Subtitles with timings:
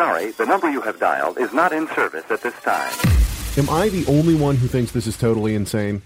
[0.00, 2.90] sorry, the number you have dialed is not in service at this time.
[3.58, 6.00] Am I the only one who thinks this is totally insane?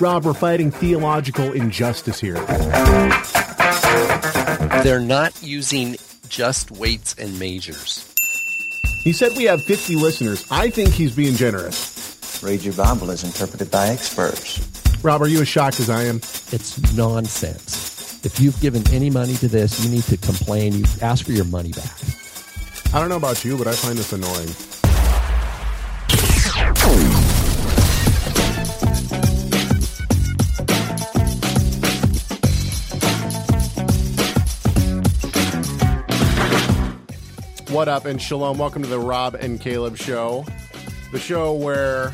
[0.00, 2.40] Rob, we're fighting theological injustice here.
[4.82, 5.96] They're not using
[6.30, 8.10] just weights and measures.
[9.04, 10.46] He said we have 50 listeners.
[10.50, 12.40] I think he's being generous.
[12.42, 14.58] Read your Bible as interpreted by experts.
[15.04, 16.16] Rob, are you as shocked as I am?
[16.50, 17.81] It's nonsense.
[18.24, 20.74] If you've given any money to this, you need to complain.
[20.74, 21.92] You ask for your money back.
[22.94, 24.50] I don't know about you, but I find this annoying.
[37.68, 38.58] What up, and shalom.
[38.58, 40.44] Welcome to the Rob and Caleb Show,
[41.10, 42.08] the show where.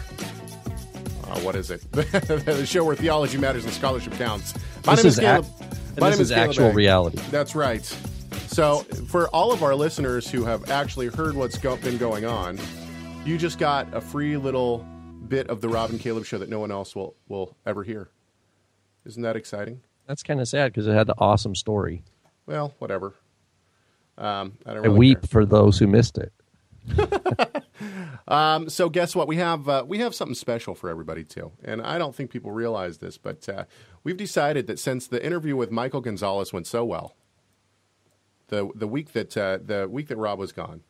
[1.25, 1.81] Uh, what is it?
[1.93, 4.55] the show where theology matters and scholarship counts.
[4.87, 5.45] My This name is is Caleb.
[5.61, 5.68] ac-
[6.01, 6.73] my this name is Caleb actual A.
[6.75, 7.19] reality.
[7.31, 7.85] That's right.
[8.47, 12.59] So, for all of our listeners who have actually heard what's go- been going on,
[13.25, 14.87] you just got a free little
[15.29, 18.09] bit of the Rob and Caleb show that no one else will, will ever hear.
[19.05, 19.81] Isn't that exciting?
[20.07, 22.03] That's kind of sad because it had the awesome story.
[22.47, 23.15] Well, whatever.
[24.17, 25.29] Um, I don't I weep care.
[25.29, 26.33] for those who missed it.
[28.27, 29.27] Um, so guess what?
[29.27, 32.51] We have uh, we have something special for everybody too, and I don't think people
[32.51, 33.65] realize this, but uh,
[34.05, 37.17] we've decided that since the interview with Michael Gonzalez went so well,
[38.49, 40.83] the the week that uh, the week that Rob was gone,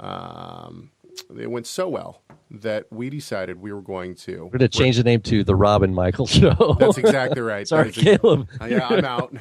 [0.00, 0.90] um,
[1.38, 4.44] it went so well that we decided we were going to.
[4.44, 6.76] We're going to change the name to the Rob and Michael Show.
[6.78, 7.66] That's exactly right.
[7.68, 8.48] Sorry, That is ex- Caleb.
[8.68, 9.34] Yeah, I'm out.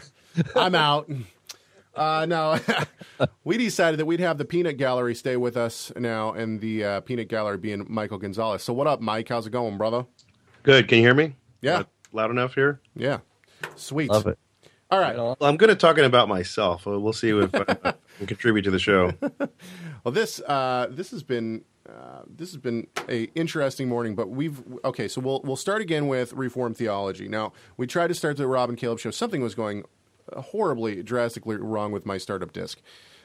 [0.56, 1.10] I'm out.
[1.96, 2.60] Uh, no,
[3.44, 7.02] we decided that we'd have the Peanut Gallery stay with us now, and the uh,
[7.02, 8.64] Peanut Gallery being Michael Gonzalez.
[8.64, 9.28] So, what up, Mike?
[9.30, 10.06] How's it going, brother?
[10.64, 10.88] Good.
[10.88, 11.36] Can you hear me?
[11.62, 11.80] Yeah.
[11.80, 12.80] Uh, loud enough here?
[12.96, 13.20] Yeah,
[13.76, 14.10] sweet.
[14.10, 14.38] Love it.
[14.92, 15.16] All right.
[15.16, 16.86] Well, I'm good at talking about myself.
[16.86, 19.14] Well, we'll see if I uh, can contribute to the show.
[20.06, 24.62] Well, this uh, this has been uh, this has been a interesting morning, but we've
[24.86, 25.10] okay.
[25.10, 27.28] So we'll we'll start again with Reformed theology.
[27.28, 29.12] Now we tried to start the Rob and Caleb show.
[29.12, 29.84] Something was going
[30.38, 32.82] horribly, drastically wrong with my startup disk.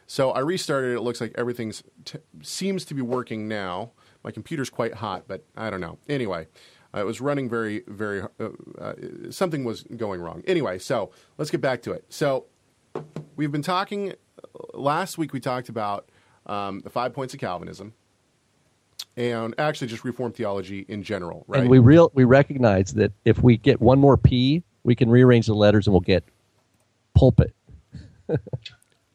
[0.06, 0.97] So I restarted it.
[0.97, 3.92] It looks like everything's t- seems to be working now.
[4.22, 5.98] My computer's quite hot, but I don't know.
[6.09, 6.47] Anyway,
[6.94, 8.22] uh, it was running very, very.
[8.38, 8.48] Uh,
[8.78, 8.94] uh,
[9.31, 10.43] something was going wrong.
[10.47, 12.04] Anyway, so let's get back to it.
[12.09, 12.47] So
[13.37, 14.14] we've been talking.
[14.75, 16.09] Last week we talked about
[16.47, 17.94] um, the five points of Calvinism,
[19.16, 21.44] and actually just Reformed theology in general.
[21.48, 21.62] Right?
[21.62, 25.47] And we real we recognize that if we get one more P, we can rearrange
[25.47, 26.25] the letters and we'll get
[27.14, 27.54] pulpit.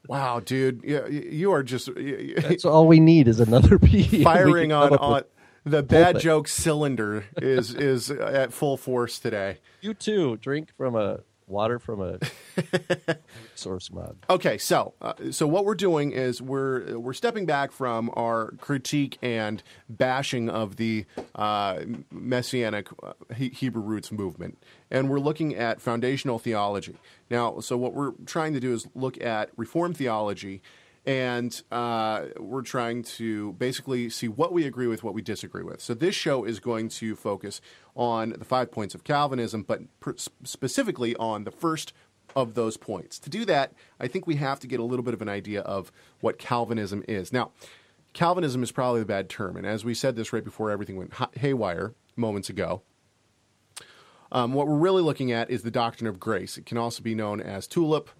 [0.08, 4.24] wow, dude, you, you are just That's all we need is another P.
[4.24, 5.24] Firing on on
[5.66, 6.22] the bad pulpit.
[6.22, 9.58] joke cylinder is is at full force today.
[9.82, 10.38] You too.
[10.38, 12.20] Drink from a water from a
[13.56, 14.18] source mug.
[14.30, 19.18] Okay, so uh, so what we're doing is we're we're stepping back from our critique
[19.22, 21.06] and bashing of the
[21.36, 21.80] uh,
[22.12, 24.62] messianic uh, He- Hebrew roots movement,
[24.92, 26.98] and we're looking at foundational theology.
[27.30, 30.62] Now, so what we're trying to do is look at Reformed theology,
[31.10, 35.82] and uh, we're trying to basically see what we agree with, what we disagree with.
[35.82, 37.62] So this show is going to focus
[37.96, 41.94] on the five points of Calvinism, but per- specifically on the first
[42.36, 43.18] of those points.
[43.20, 45.62] To do that, I think we have to get a little bit of an idea
[45.62, 47.34] of what Calvinism is.
[47.34, 47.54] Now,
[48.14, 51.12] Calvinism is probably a bad term, and as we said this right before everything went
[51.38, 52.84] haywire moments ago,
[54.32, 56.56] um, what we're really looking at is the doctrine of grace.
[56.56, 58.12] It can also be known as tulip,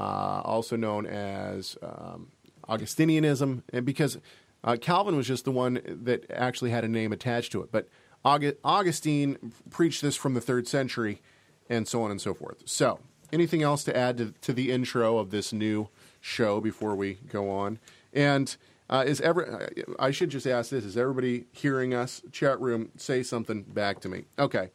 [0.00, 2.32] also known as um,
[2.68, 4.18] Augustinianism, and because
[4.62, 7.70] uh, Calvin was just the one that actually had a name attached to it.
[7.70, 7.88] But
[8.24, 11.20] Aug- Augustine preached this from the third century,
[11.68, 12.62] and so on and so forth.
[12.64, 13.00] So,
[13.32, 15.88] anything else to add to, to the intro of this new
[16.20, 17.78] show before we go on?
[18.12, 18.56] And
[18.88, 19.70] uh, is ever?
[19.98, 22.22] I should just ask this: Is everybody hearing us?
[22.32, 24.24] Chat room, say something back to me.
[24.38, 24.70] Okay.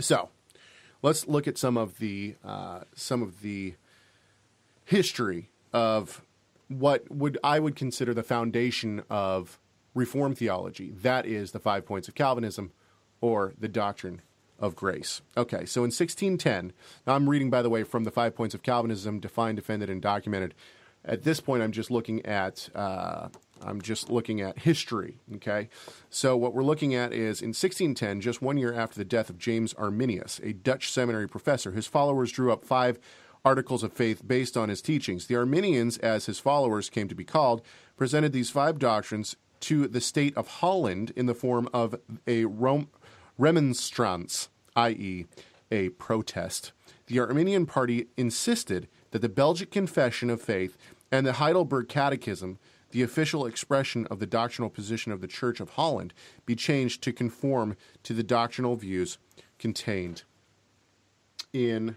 [0.00, 0.28] So,
[1.02, 3.74] let's look at some of the uh, some of the
[4.84, 6.22] history of
[6.68, 9.58] what would I would consider the foundation of
[9.94, 10.90] Reformed theology.
[10.90, 12.72] That is the five points of Calvinism,
[13.20, 14.22] or the doctrine
[14.58, 15.22] of grace.
[15.36, 16.72] Okay, so in 1610,
[17.06, 20.02] now I'm reading, by the way, from the five points of Calvinism, defined, defended, and
[20.02, 20.54] documented.
[21.04, 23.28] At this point, I'm just looking at uh,
[23.64, 25.18] I'm just looking at history.
[25.36, 25.68] Okay,
[26.10, 29.38] so what we're looking at is in 1610, just one year after the death of
[29.38, 32.98] James Arminius, a Dutch seminary professor, his followers drew up five
[33.44, 35.26] articles of faith based on his teachings.
[35.26, 37.62] The Arminians, as his followers came to be called,
[37.96, 41.96] presented these five doctrines to the state of Holland in the form of
[42.26, 42.44] a
[43.38, 45.26] remonstrance, i.e.,
[45.70, 46.72] a protest.
[47.06, 50.76] The Arminian party insisted that the Belgic Confession of Faith
[51.10, 52.58] and the Heidelberg Catechism,
[52.90, 56.14] the official expression of the doctrinal position of the Church of Holland,
[56.46, 59.18] be changed to conform to the doctrinal views
[59.58, 60.22] contained
[61.52, 61.96] in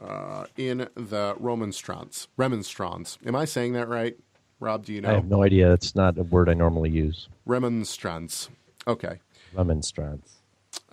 [0.00, 2.28] uh, in the Remonstrance.
[2.36, 3.18] Remonstrance.
[3.26, 4.16] Am I saying that right,
[4.60, 4.86] Rob?
[4.86, 5.10] Do you know?
[5.10, 5.68] I have no idea.
[5.68, 7.28] That's not a word I normally use.
[7.44, 8.48] Remonstrance.
[8.86, 9.20] Okay.
[9.52, 10.38] Remonstrance.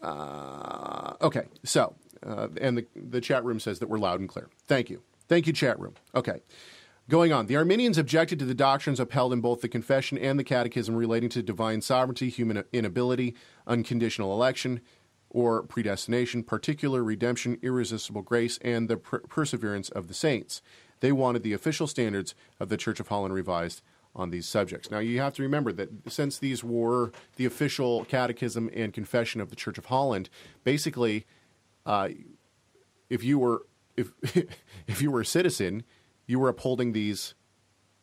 [0.01, 1.45] Uh, okay.
[1.63, 1.95] So,
[2.25, 4.49] uh, and the the chat room says that we're loud and clear.
[4.67, 5.01] Thank you.
[5.27, 5.93] Thank you, chat room.
[6.15, 6.41] Okay.
[7.09, 10.43] Going on, the Arminians objected to the doctrines upheld in both the Confession and the
[10.43, 13.33] Catechism relating to divine sovereignty, human inability,
[13.65, 14.79] unconditional election,
[15.31, 20.61] or predestination, particular redemption, irresistible grace, and the per- perseverance of the saints.
[20.99, 23.81] They wanted the official standards of the Church of Holland revised
[24.15, 24.91] on these subjects.
[24.91, 29.49] Now, you have to remember that since these were the official catechism and confession of
[29.49, 30.29] the Church of Holland,
[30.63, 31.25] basically,
[31.87, 32.09] uh,
[33.09, 33.63] if you were
[33.97, 34.11] if
[34.87, 35.83] if you were a citizen,
[36.29, 37.33] you were upholding these.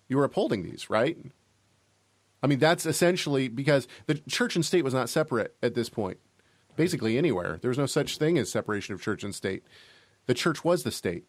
[0.09, 1.17] You were upholding these, right?
[2.43, 6.19] I mean, that's essentially because the church and state was not separate at this point
[6.77, 7.59] basically anywhere.
[7.61, 9.65] There was no such thing as separation of church and state.
[10.27, 11.25] The church was the state.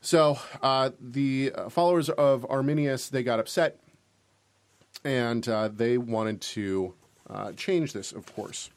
[0.00, 3.78] So uh, the followers of Arminius they got upset,
[5.04, 6.94] and uh, they wanted to
[7.28, 8.70] uh, change this, of course.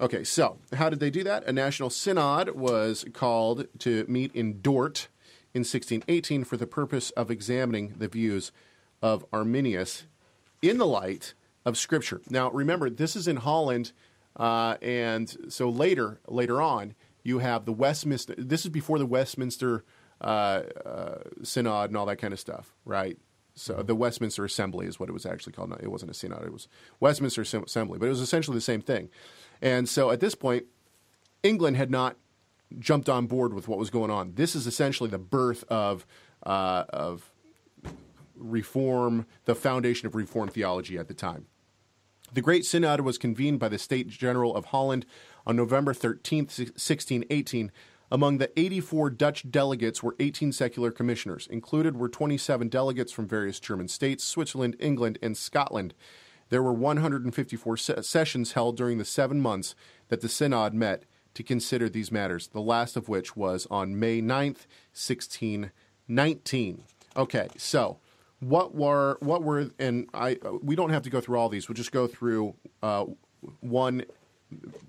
[0.00, 1.44] Okay, so how did they do that?
[1.44, 5.08] A national synod was called to meet in Dort
[5.54, 8.52] in 1618 for the purpose of examining the views
[9.02, 10.04] of Arminius
[10.62, 11.34] in the light
[11.64, 12.20] of Scripture.
[12.30, 13.92] Now, remember, this is in Holland,
[14.36, 18.34] uh, and so later, later on, you have the Westminster.
[18.36, 19.84] This is before the Westminster
[20.20, 23.18] uh, uh, Synod and all that kind of stuff, right?
[23.54, 25.70] So the Westminster Assembly is what it was actually called.
[25.70, 26.68] No, it wasn't a synod; it was
[27.00, 29.10] Westminster Assembly, but it was essentially the same thing.
[29.60, 30.64] And so at this point,
[31.42, 32.16] England had not
[32.78, 34.34] jumped on board with what was going on.
[34.34, 36.06] This is essentially the birth of
[36.44, 37.30] uh, of
[38.36, 41.46] reform, the foundation of reform theology at the time.
[42.32, 45.06] The Great Synod was convened by the State General of Holland
[45.46, 47.70] on November 13, 1618.
[48.10, 51.46] Among the 84 Dutch delegates were 18 secular commissioners.
[51.46, 55.94] Included were 27 delegates from various German states, Switzerland, England, and Scotland.
[56.48, 59.74] There were 154 se- sessions held during the seven months
[60.08, 61.04] that the Synod met
[61.34, 66.82] to consider these matters, the last of which was on May 9th, 1619.
[67.16, 67.98] Okay, so
[68.40, 71.68] what were what were and I we don't have to go through all these.
[71.68, 73.06] We'll just go through uh,
[73.60, 74.04] one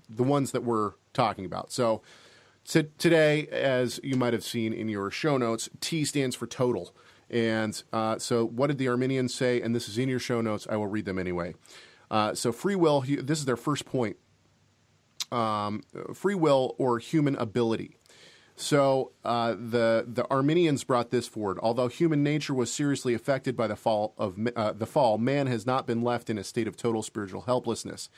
[0.08, 1.70] the ones that we're talking about.
[1.72, 2.02] So
[2.64, 6.94] t- today, as you might have seen in your show notes, T stands for total.
[7.30, 9.60] And uh, so, what did the Arminians say?
[9.60, 10.66] And this is in your show notes.
[10.68, 11.54] I will read them anyway.
[12.10, 13.00] Uh, so, free will.
[13.00, 14.16] This is their first point.
[15.32, 15.82] Um,
[16.12, 17.96] free will or human ability.
[18.56, 21.58] So uh, the the Arminians brought this forward.
[21.60, 25.66] Although human nature was seriously affected by the fall of uh, the fall, man has
[25.66, 28.08] not been left in a state of total spiritual helplessness.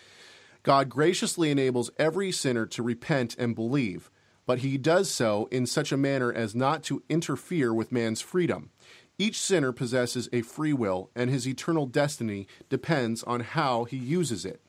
[0.63, 4.11] God graciously enables every sinner to repent and believe,
[4.45, 8.71] but He does so in such a manner as not to interfere with man's freedom.
[9.19, 14.45] Each sinner possesses a free will, and his eternal destiny depends on how he uses
[14.45, 14.61] it.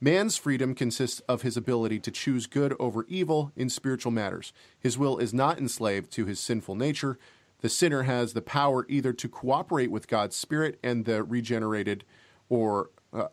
[0.00, 4.52] Man's freedom consists of his ability to choose good over evil in spiritual matters.
[4.78, 7.18] His will is not enslaved to his sinful nature.
[7.60, 12.04] The sinner has the power either to cooperate with God's Spirit and the regenerated,
[12.48, 13.28] or uh,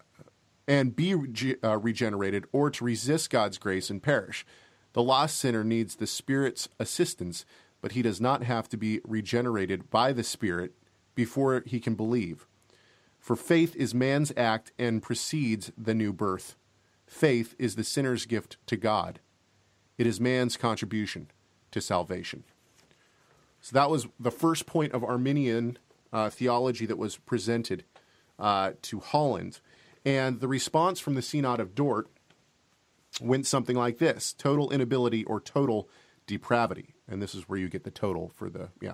[0.68, 1.16] and be
[1.64, 4.46] uh, regenerated, or to resist God's grace and perish.
[4.92, 7.46] The lost sinner needs the Spirit's assistance,
[7.80, 10.74] but he does not have to be regenerated by the Spirit
[11.16, 12.46] before he can believe.
[13.28, 16.56] For faith is man's act and precedes the new birth.
[17.06, 19.20] Faith is the sinner's gift to God.
[19.98, 21.30] It is man's contribution
[21.72, 22.46] to salvation.
[23.60, 25.78] So that was the first point of Arminian
[26.14, 27.84] uh, theology that was presented
[28.40, 29.60] uh, to Holland.
[30.06, 32.08] And the response from the Synod of Dort
[33.20, 35.90] went something like this total inability or total
[36.28, 36.96] depravity.
[37.10, 38.94] And this is where you get the total for the, yeah.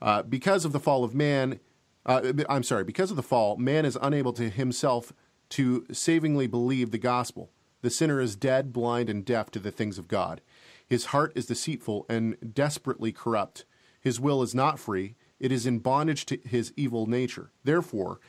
[0.00, 1.60] Uh, because of the fall of man,
[2.08, 5.12] uh, I'm sorry, because of the fall, man is unable to himself
[5.50, 7.50] to savingly believe the gospel.
[7.82, 10.40] The sinner is dead, blind, and deaf to the things of God.
[10.86, 13.64] His heart is deceitful and desperately corrupt.
[14.00, 17.52] His will is not free, it is in bondage to his evil nature.
[17.62, 18.20] Therefore,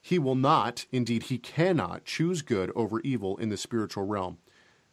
[0.00, 4.38] he will not, indeed, he cannot, choose good over evil in the spiritual realm.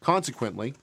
[0.02, 0.76] Consequently,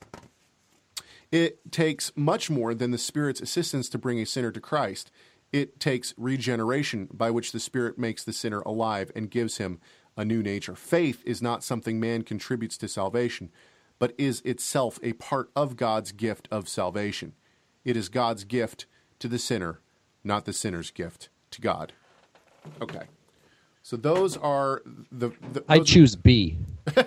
[1.31, 5.11] it takes much more than the Spirit's assistance to bring a sinner to Christ.
[5.52, 9.80] It takes regeneration, by which the Spirit makes the sinner alive and gives him
[10.16, 10.75] a new nature.
[10.75, 13.50] Faith is not something man contributes to salvation,
[13.99, 17.35] but is itself a part of God's gift of salvation.
[17.85, 18.87] It is God's gift
[19.18, 19.80] to the sinner,
[20.25, 21.92] not the sinner's gift to God.
[22.80, 23.02] Okay.
[23.82, 25.30] So those are the.
[25.52, 26.56] the I choose B.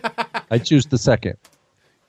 [0.51, 1.37] I choose the second.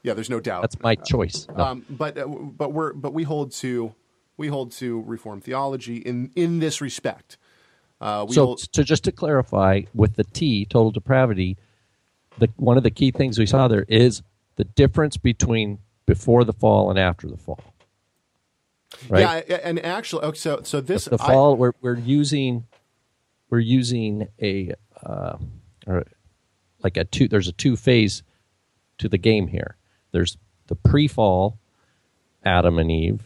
[0.03, 0.63] Yeah, there's no doubt.
[0.63, 1.47] That's my choice.
[1.57, 1.65] No.
[1.65, 3.95] Um, but uh, but we're but we hold to
[4.37, 7.39] we hold to Reformed theology in in this respect.
[8.01, 11.57] Uh, we so hold, to just to clarify, with the T, total depravity,
[12.39, 14.23] the one of the key things we saw there is
[14.57, 17.61] the difference between before the fall and after the fall.
[19.09, 19.45] Right.
[19.49, 22.67] yeah, and actually, so so this the I- fall we're we're using
[23.51, 25.37] we're using a uh,
[25.87, 26.05] or
[26.83, 28.23] like a two there's a two phase
[28.99, 29.77] to the game here
[30.13, 30.39] there's
[30.69, 31.59] the pre-fall
[32.45, 33.26] adam and eve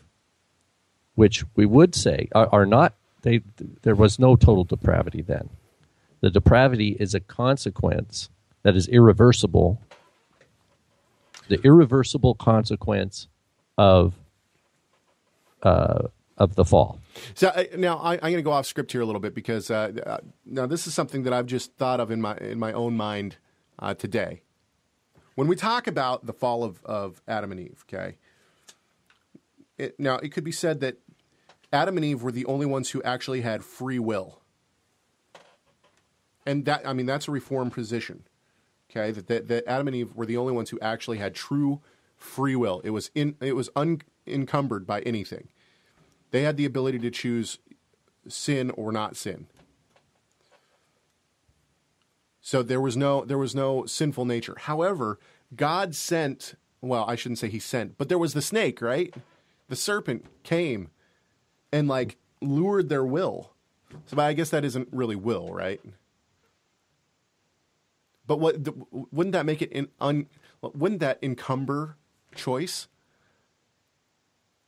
[1.21, 3.43] which we would say are, are not they
[3.83, 5.51] there was no total depravity then
[6.23, 8.31] the depravity is a consequence
[8.63, 9.79] that is irreversible
[11.49, 13.29] the irreversible consequence
[13.77, 14.15] of
[15.63, 16.09] uh,
[16.39, 16.99] of the fall
[17.35, 19.71] So uh, now I, I'm going to go off script here a little bit because
[19.71, 22.73] uh, uh, now this is something that I've just thought of in my in my
[22.73, 23.37] own mind
[23.79, 24.41] uh, today.
[25.35, 28.17] When we talk about the fall of, of Adam and Eve, okay.
[29.77, 30.97] It, now it could be said that
[31.73, 34.41] Adam and Eve were the only ones who actually had free will,
[36.45, 38.25] and that I mean that's a reformed position.
[38.91, 41.81] Okay, that, that that Adam and Eve were the only ones who actually had true
[42.17, 42.81] free will.
[42.85, 45.49] It was in it was unencumbered by anything.
[46.31, 47.59] They had the ability to choose
[48.29, 49.47] sin or not sin.
[52.41, 54.57] So there was no there was no sinful nature.
[54.59, 55.19] However,
[55.55, 59.15] God sent well, I shouldn't say he sent, but there was the snake, right?
[59.69, 60.91] The serpent came
[61.73, 63.53] and like lured their will.
[64.07, 65.81] So I guess that isn't really will, right?
[68.27, 68.57] But what
[69.13, 70.27] wouldn't that make it in un,
[70.63, 71.97] wouldn't that encumber
[72.35, 72.87] choice?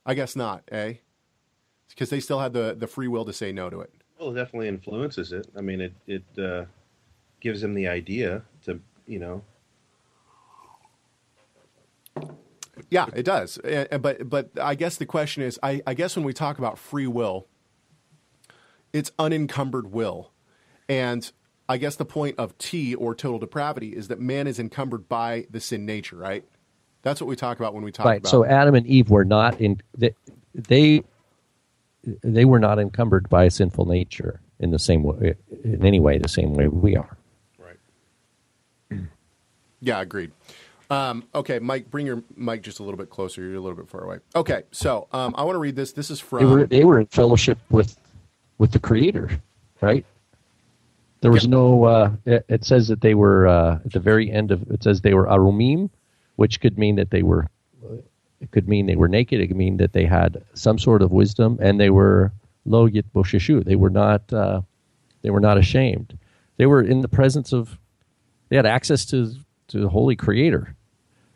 [0.04, 0.94] I guess not, eh?
[1.88, 3.92] Because they still had the, the free will to say no to it.
[4.18, 5.46] Well, it definitely influences it.
[5.56, 6.64] I mean, it it uh,
[7.40, 9.42] gives them the idea to you know.
[12.90, 13.58] Yeah, it does.
[13.58, 16.58] Uh, uh, But but I guess the question is, I, I guess when we talk
[16.58, 17.46] about free will,
[18.92, 20.32] it's unencumbered will,
[20.88, 21.30] and
[21.68, 25.46] I guess the point of T or total depravity is that man is encumbered by
[25.50, 26.44] the sin nature, right?
[27.02, 28.28] That's what we talk about when we talk right about.
[28.30, 30.14] so adam and eve were not in they,
[30.54, 31.02] they
[32.22, 36.18] they were not encumbered by a sinful nature in the same way in any way
[36.18, 37.16] the same way we are
[37.58, 37.76] Right.
[39.80, 40.32] Yeah, agreed.
[40.92, 43.40] Um, okay, Mike, bring your mic just a little bit closer.
[43.42, 44.18] You're a little bit far away.
[44.36, 45.92] Okay, so um, I want to read this.
[45.92, 46.50] This is they from.
[46.50, 47.96] were they were in fellowship with
[48.58, 49.30] with the creator
[49.80, 50.04] right
[51.20, 51.50] there was Yep.
[51.50, 54.84] no uh it, it says that they were uh at the very end of it
[54.84, 55.90] says they were arumim
[56.36, 57.48] which could mean that they were
[58.40, 61.10] it could mean they were naked it could mean that they had some sort of
[61.10, 62.30] wisdom and they were
[62.64, 64.60] lo yit boshishu they were not uh
[65.22, 66.16] they were not ashamed
[66.58, 67.78] they were in the presence of
[68.48, 69.34] they had access to
[69.66, 70.76] to the holy creator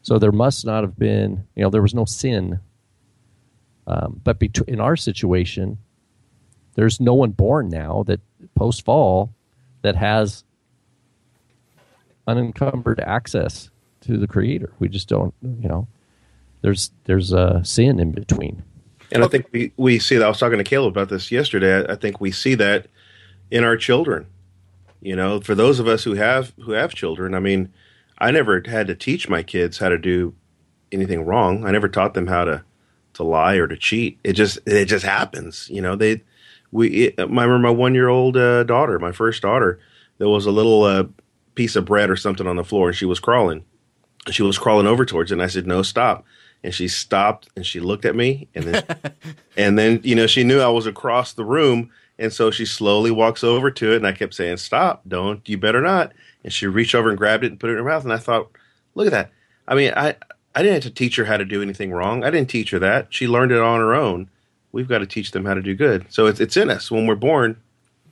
[0.06, 2.60] so there must not have been you know there was no sin
[3.86, 5.78] um, but bet- in our situation,
[6.75, 8.20] there's no one born now that
[8.54, 9.32] post fall
[9.82, 10.44] that has
[12.26, 13.70] unencumbered access
[14.02, 14.72] to the Creator.
[14.78, 15.88] We just don't, you know.
[16.62, 18.64] There's there's a sin in between.
[19.12, 20.25] And I think we, we see that.
[20.25, 21.86] I was talking to Caleb about this yesterday.
[21.86, 22.88] I, I think we see that
[23.52, 24.26] in our children.
[25.00, 27.72] You know, for those of us who have who have children, I mean,
[28.18, 30.35] I never had to teach my kids how to do
[30.92, 31.64] anything wrong.
[31.64, 32.64] I never taught them how to
[33.14, 34.18] to lie or to cheat.
[34.25, 35.68] It just it just happens.
[35.70, 36.23] You know, they
[36.70, 36.88] we.
[36.88, 39.80] It, I remember my one year old uh, daughter, my first daughter.
[40.18, 41.04] There was a little uh,
[41.54, 43.64] piece of bread or something on the floor, and she was crawling.
[44.30, 46.25] She was crawling over towards it, and I said, "No, stop."
[46.64, 48.85] And she stopped, and she looked at me, and then,
[49.56, 53.11] and then you know she knew I was across the room, and so she slowly
[53.11, 55.02] walks over to it, and I kept saying, "Stop!
[55.06, 55.46] Don't!
[55.49, 56.12] You better not!"
[56.46, 58.18] And she reached over and grabbed it and put it in her mouth, and I
[58.18, 58.52] thought,
[58.94, 59.32] "Look at that!
[59.66, 60.14] I mean, I
[60.54, 62.22] I didn't have to teach her how to do anything wrong.
[62.22, 63.08] I didn't teach her that.
[63.10, 64.30] She learned it on her own.
[64.70, 66.06] We've got to teach them how to do good.
[66.08, 67.56] So it's it's in us when we're born.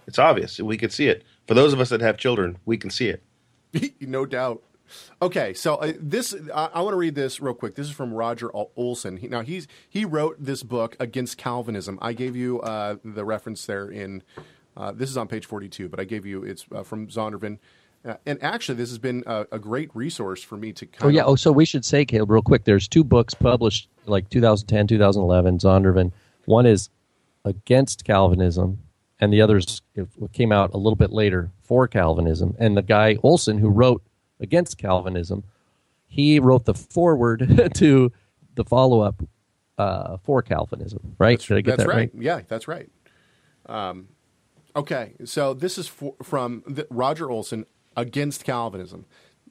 [0.09, 0.59] It's obvious.
[0.59, 1.23] We can see it.
[1.47, 3.23] For those of us that have children, we can see it.
[4.01, 4.65] no doubt.
[5.23, 7.77] Okay, so uh, this I, I want to read this real quick.
[7.77, 9.17] This is from Roger Olson.
[9.17, 11.99] He, now he's he wrote this book against Calvinism.
[12.03, 14.25] I gave you uh, the reference there in
[14.77, 17.59] uh, this is on page forty two, but I gave you it's uh, from Zondervan.
[18.05, 20.87] Uh, and actually, this has been a, a great resource for me to.
[20.87, 21.23] Kind Oh yeah.
[21.23, 22.65] Of, Oh, so we should say, Caleb, real quick.
[22.65, 25.59] There's two books published, like 2010, 2011.
[25.59, 26.13] Zondervan.
[26.45, 26.91] One is
[27.45, 28.79] against Calvinism,
[29.21, 32.55] and the other it came out a little bit later for Calvinism.
[32.59, 34.03] And the guy Olson, who wrote
[34.41, 35.45] against Calvinism,
[36.07, 38.13] he wrote the foreword to
[38.55, 39.23] the follow-up
[39.79, 41.41] uh, for Calvinism, right?
[41.41, 42.11] Did I get that's that right?
[42.17, 42.91] Yeah, that's right.
[43.67, 44.09] Um,
[44.77, 49.07] okay, so this is for, from the, Roger Olson against Calvinism,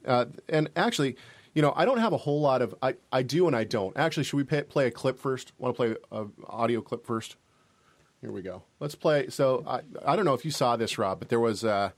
[0.05, 1.15] uh, and actually,
[1.53, 2.75] you know, I don't have a whole lot of.
[2.81, 3.95] I, I do and I don't.
[3.97, 5.53] Actually, should we pay, play a clip first?
[5.57, 7.35] Want to play an audio clip first?
[8.21, 8.63] Here we go.
[8.79, 9.29] Let's play.
[9.29, 11.63] So I I don't know if you saw this, Rob, but there was.
[11.63, 11.91] Uh,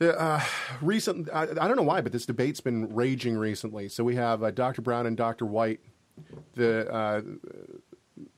[0.00, 0.40] uh,
[0.80, 3.88] recent, I, I, don't know why, but this debate's been raging recently.
[3.88, 4.80] So we have uh, Dr.
[4.80, 5.44] Brown and Dr.
[5.44, 5.80] White,
[6.54, 7.22] the uh,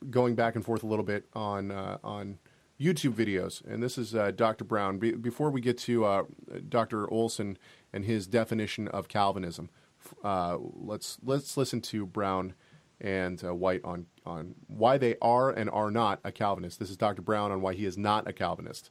[0.09, 2.39] going back and forth a little bit on uh, on
[2.81, 4.63] YouTube videos, and this is uh, Dr.
[4.63, 4.97] Brown.
[4.97, 6.23] Be- before we get to uh,
[6.67, 7.09] Dr.
[7.11, 7.57] Olson
[7.93, 9.69] and his definition of Calvinism,
[10.23, 12.53] let's let's listen to Brown
[12.99, 16.79] and White on on why they are and are not a Calvinist.
[16.79, 17.21] This is Dr.
[17.21, 18.89] Brown on why he is not a Calvinist.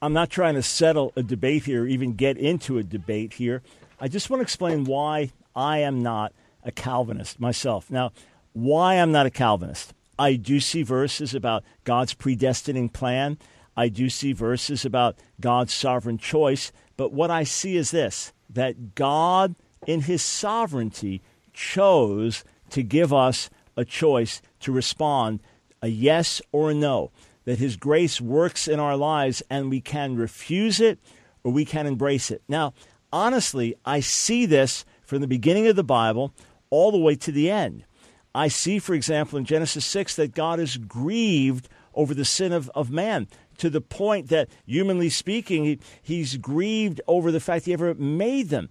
[0.00, 3.62] I'm not trying to settle a debate here, or even get into a debate here.
[4.00, 6.32] I just want to explain why I am not
[6.62, 7.90] a Calvinist myself.
[7.90, 8.12] Now,
[8.52, 9.94] why I'm not a Calvinist.
[10.18, 13.38] I do see verses about God's predestining plan.
[13.76, 16.72] I do see verses about God's sovereign choice.
[16.96, 19.54] But what I see is this that God,
[19.86, 21.22] in his sovereignty,
[21.52, 25.40] chose to give us a choice to respond
[25.80, 27.12] a yes or a no
[27.44, 30.98] that His grace works in our lives and we can refuse it
[31.42, 32.42] or we can embrace it.
[32.46, 32.74] Now,
[33.10, 36.34] honestly, I see this from the beginning of the Bible
[36.68, 37.84] all the way to the end.
[38.34, 42.70] I see, for example, in Genesis 6 that God is grieved over the sin of,
[42.74, 43.26] of man
[43.58, 48.50] to the point that, humanly speaking, he, he's grieved over the fact he ever made
[48.50, 48.68] them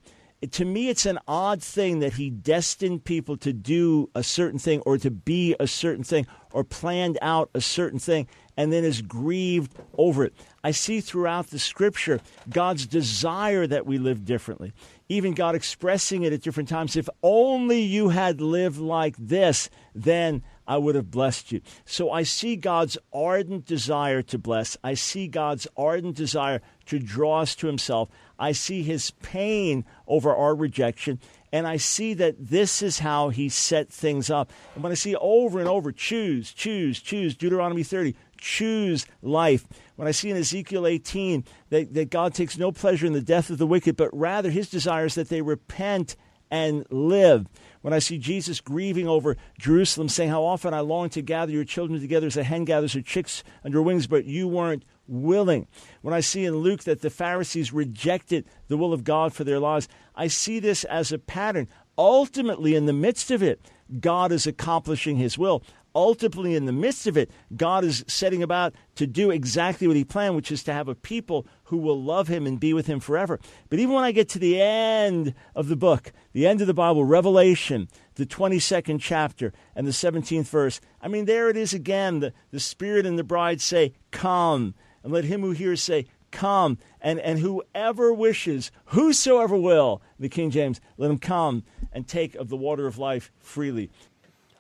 [0.51, 4.81] to me, it's an odd thing that he destined people to do a certain thing
[4.81, 9.01] or to be a certain thing or planned out a certain thing and then is
[9.01, 10.33] grieved over it.
[10.63, 14.73] I see throughout the scripture God's desire that we live differently,
[15.09, 16.95] even God expressing it at different times.
[16.95, 21.61] If only you had lived like this, then I would have blessed you.
[21.85, 24.75] So I see God's ardent desire to bless.
[24.83, 28.09] I see God's ardent desire to draw us to himself.
[28.37, 31.19] I see his pain over our rejection,
[31.51, 34.51] and I see that this is how he set things up.
[34.75, 39.65] And when I see over and over, choose, choose, choose, Deuteronomy 30, choose life.
[39.95, 43.49] When I see in Ezekiel 18 that, that God takes no pleasure in the death
[43.49, 46.15] of the wicked, but rather his desire is that they repent
[46.49, 47.47] and live.
[47.81, 51.63] When I see Jesus grieving over Jerusalem, saying, How often I long to gather your
[51.63, 55.67] children together as a hen gathers her chicks under her wings, but you weren't willing.
[56.01, 59.59] When I see in Luke that the Pharisees rejected the will of God for their
[59.59, 61.67] lives, I see this as a pattern.
[61.97, 63.61] Ultimately, in the midst of it,
[63.99, 65.63] God is accomplishing his will.
[65.97, 70.03] Ultimately, in the midst of it, God is setting about to do exactly what he
[70.03, 72.99] planned, which is to have a people who will love him and be with him
[72.99, 73.39] forever.
[73.71, 76.73] But even when I get to the end of the book, the end of the
[76.75, 82.19] Bible, Revelation, the 22nd chapter and the 17th verse, I mean, there it is again.
[82.19, 86.77] The, the Spirit and the bride say, Come and let him who hears say, Come,
[87.01, 92.49] and, and whoever wishes, whosoever will, the King James, let him come and take of
[92.49, 93.89] the water of life freely.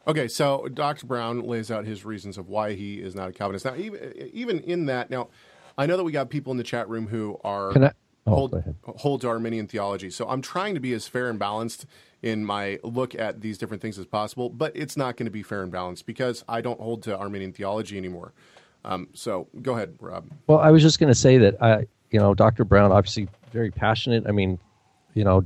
[0.07, 1.05] Okay, so Dr.
[1.05, 3.65] Brown lays out his reasons of why he is not a Calvinist.
[3.65, 5.27] Now, even even in that, now
[5.77, 7.91] I know that we got people in the chat room who are Can I,
[8.25, 10.09] oh, hold, hold to Arminian theology.
[10.09, 11.85] So I'm trying to be as fair and balanced
[12.21, 15.43] in my look at these different things as possible, but it's not going to be
[15.43, 18.33] fair and balanced because I don't hold to Arminian theology anymore.
[18.85, 20.31] Um, so go ahead, Rob.
[20.47, 22.63] Well, I was just going to say that I, you know, Dr.
[22.63, 24.25] Brown obviously very passionate.
[24.25, 24.57] I mean,
[25.13, 25.45] you know,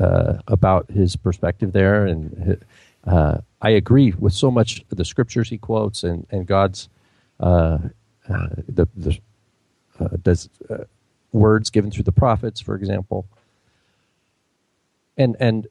[0.00, 2.64] uh, about his perspective there, and
[3.06, 6.88] uh, I agree with so much of the scriptures he quotes and and God's
[7.40, 7.78] uh,
[8.28, 9.18] uh the the
[10.00, 10.84] uh, does uh,
[11.32, 13.26] words given through the prophets, for example.
[15.16, 15.66] And and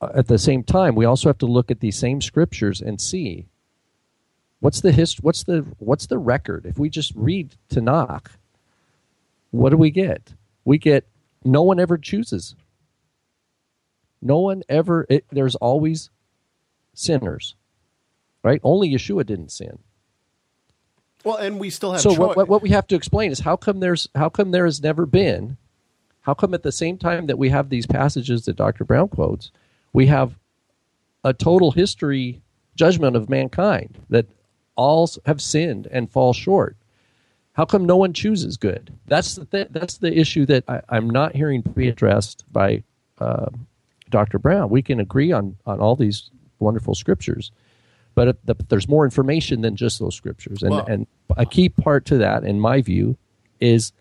[0.00, 3.46] at the same time, we also have to look at these same scriptures and see
[4.60, 6.66] What's the hist- What's the what's the record?
[6.66, 8.28] If we just read Tanakh,
[9.50, 10.34] what do we get?
[10.64, 11.06] We get
[11.44, 12.54] no one ever chooses.
[14.22, 15.06] No one ever.
[15.08, 16.10] It, there's always
[16.96, 17.54] sinners,
[18.42, 18.60] right?
[18.64, 19.78] Only Yeshua didn't sin.
[21.24, 22.00] Well, and we still have.
[22.00, 24.64] So what, what, what we have to explain is how come there's how come there
[24.64, 25.56] has never been,
[26.22, 28.84] how come at the same time that we have these passages that Dr.
[28.84, 29.50] Brown quotes,
[29.92, 30.36] we have
[31.24, 32.42] a total history
[32.76, 34.26] judgment of mankind that
[34.76, 36.76] all have sinned and fall short.
[37.54, 38.92] How come no one chooses good?
[39.06, 42.84] That's the th- that's the issue that I, am not hearing be addressed by
[43.18, 43.46] uh,
[44.10, 44.38] Dr.
[44.38, 44.70] Brown.
[44.70, 47.50] We can agree on on all these wonderful scriptures,
[48.14, 50.62] but the, there's more information than just those scriptures.
[50.62, 53.16] And and a key part to that, in my view,
[53.60, 53.92] is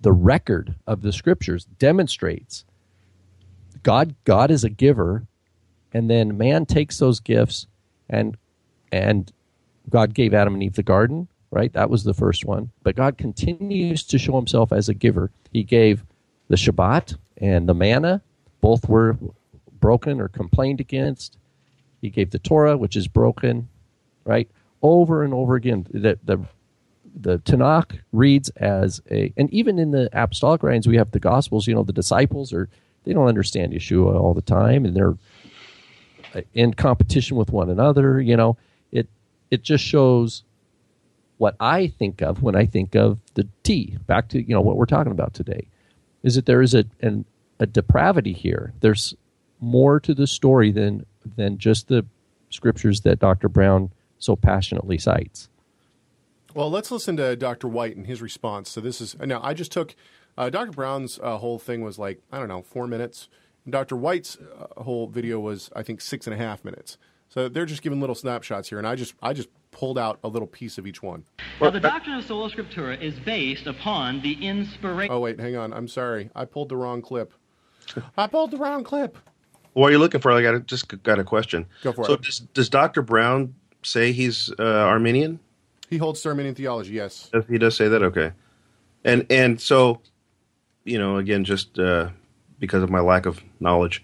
[0.00, 2.64] the record of the scriptures demonstrates
[3.82, 5.26] God God is a giver,
[5.92, 7.66] and then man takes those gifts
[8.08, 8.36] and
[8.92, 9.32] and
[9.88, 11.72] God gave Adam and Eve the garden, right?
[11.72, 12.70] That was the first one.
[12.82, 15.30] But God continues to show himself as a giver.
[15.52, 16.02] He gave
[16.48, 18.22] the Shabbat and the manna,
[18.60, 19.16] both were
[19.80, 21.38] broken or complained against.
[22.00, 23.68] He gave the Torah, which is broken,
[24.24, 24.48] right?
[24.82, 25.86] Over and over again.
[25.90, 26.38] The, the,
[27.14, 31.66] the Tanakh reads as a, and even in the apostolic writings, we have the Gospels,
[31.66, 32.68] you know, the disciples are,
[33.04, 35.16] they don't understand Yeshua all the time and they're
[36.34, 38.56] uh, in competition with one another, you know.
[38.92, 39.08] It,
[39.50, 40.42] it just shows
[41.38, 44.76] what I think of when I think of the T, back to, you know, what
[44.76, 45.68] we're talking about today,
[46.22, 47.24] is that there is a, an,
[47.60, 48.72] a depravity here.
[48.80, 49.14] There's
[49.60, 52.06] more to the story than than just the
[52.50, 53.48] scriptures that Dr.
[53.48, 55.48] Brown so passionately cites.
[56.54, 57.68] Well, let's listen to Dr.
[57.68, 58.70] White and his response.
[58.70, 59.94] So this is now I just took
[60.38, 60.72] uh, Dr.
[60.72, 63.28] Brown's uh, whole thing was like I don't know four minutes.
[63.68, 63.96] Dr.
[63.96, 66.98] White's uh, whole video was I think six and a half minutes.
[67.28, 70.28] So they're just giving little snapshots here, and I just I just pulled out a
[70.28, 71.24] little piece of each one.
[71.60, 75.12] Well, the doctrine of sola scriptura is based upon the inspiration.
[75.12, 75.72] Oh wait, hang on.
[75.72, 76.30] I'm sorry.
[76.34, 77.32] I pulled the wrong clip.
[78.16, 79.18] I pulled the wrong clip.
[79.76, 80.32] What are you looking for?
[80.32, 81.66] I got a, just got a question.
[81.82, 82.22] Go for so it.
[82.22, 83.02] Does, does Dr.
[83.02, 85.38] Brown say he's uh, Arminian?
[85.90, 86.94] He holds to Arminian theology.
[86.94, 87.30] Yes.
[87.46, 88.02] He does say that.
[88.02, 88.32] Okay.
[89.04, 90.00] And and so,
[90.84, 92.08] you know, again, just uh,
[92.58, 94.02] because of my lack of knowledge,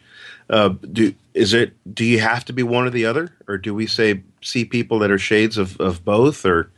[0.51, 1.73] uh, do is it?
[1.95, 4.99] Do you have to be one or the other, or do we say see people
[4.99, 6.71] that are shades of, of both, or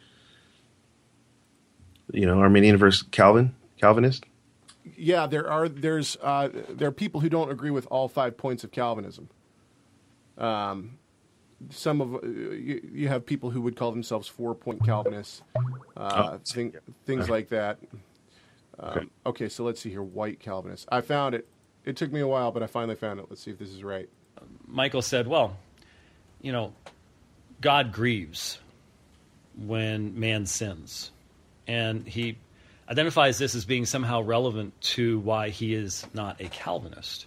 [2.12, 4.24] you know, Arminian versus Calvin, Calvinist?
[4.96, 8.64] Yeah, there are there's uh, there are people who don't agree with all five points
[8.64, 9.28] of Calvinism.
[10.36, 10.98] Um,
[11.70, 15.42] some of uh, you, you have people who would call themselves four point Calvinists,
[15.96, 16.74] uh, Oh, thing,
[17.06, 17.78] things like that.
[18.78, 20.02] Um, okay, so let's see here.
[20.02, 20.86] White Calvinists.
[20.90, 21.46] I found it.
[21.84, 23.26] It took me a while, but I finally found it.
[23.28, 24.08] Let's see if this is right.
[24.66, 25.56] Michael said, well,
[26.42, 26.72] you know,
[27.60, 28.58] God grieves
[29.56, 31.12] when man sins.
[31.66, 32.36] And he
[32.88, 37.26] identifies this as being somehow relevant to why he is not a Calvinist.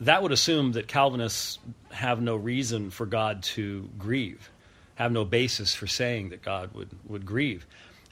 [0.00, 1.58] That would assume that Calvinists
[1.90, 4.50] have no reason for God to grieve,
[4.96, 7.66] have no basis for saying that God would, would grieve.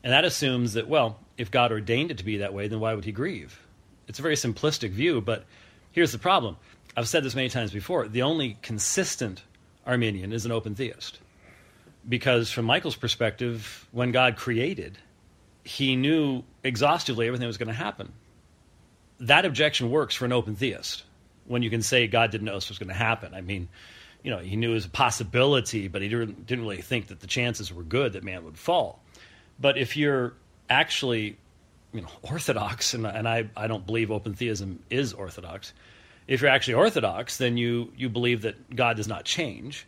[0.05, 2.95] And that assumes that, well, if God ordained it to be that way, then why
[2.95, 3.61] would he grieve?
[4.07, 5.45] It's a very simplistic view, but
[5.93, 6.57] here's the problem.
[6.97, 8.09] I've said this many times before.
[8.09, 9.43] The only consistent
[9.87, 11.19] Arminian is an open theist.
[12.09, 14.99] Because from Michael's perspective, when God created,
[15.65, 18.13] he knew exhaustively everything that was going to happen.
[19.21, 21.05] That objection works for an open theist
[21.47, 23.35] when you can say God didn't know this was going to happen.
[23.35, 23.69] I mean,
[24.23, 27.21] you know, he knew it was a possibility, but he didn't, didn't really think that
[27.21, 29.03] the chances were good that man would fall.
[29.59, 30.35] But if you're
[30.69, 31.37] actually,
[31.93, 35.73] you know, orthodox, and, and I, I don't believe open theism is orthodox,
[36.27, 39.87] if you're actually orthodox, then you, you believe that God does not change,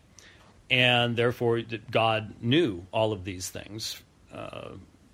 [0.71, 4.71] and therefore God knew all of these things uh,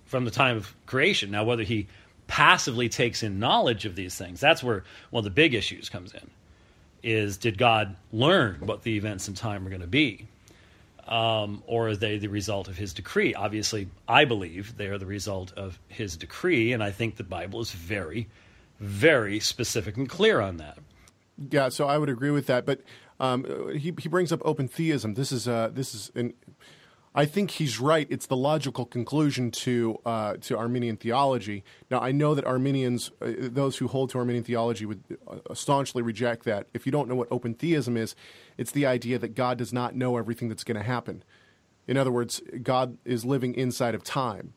[0.09, 1.29] from the time of creation.
[1.31, 1.87] Now, whether he
[2.27, 6.13] passively takes in knowledge of these things, that's where one of the big issues comes
[6.13, 6.29] in.
[7.01, 10.27] Is did God learn what the events in time are going to be?
[11.07, 13.33] Um, or are they the result of his decree?
[13.33, 17.61] Obviously, I believe they are the result of his decree, and I think the Bible
[17.61, 18.27] is very,
[18.79, 20.77] very specific and clear on that.
[21.49, 22.65] Yeah, so I would agree with that.
[22.65, 22.81] But
[23.19, 23.45] um,
[23.77, 25.13] he he brings up open theism.
[25.13, 26.33] This is uh, this is an.
[27.19, 28.07] I think he's right.
[28.09, 31.65] It's the logical conclusion to uh, to Arminian theology.
[31.91, 36.01] Now I know that Arminians, uh, those who hold to Arminian theology, would uh, staunchly
[36.01, 36.67] reject that.
[36.73, 38.15] If you don't know what open theism is,
[38.57, 41.25] it's the idea that God does not know everything that's going to happen.
[41.89, 44.53] In other words, God is living inside of time.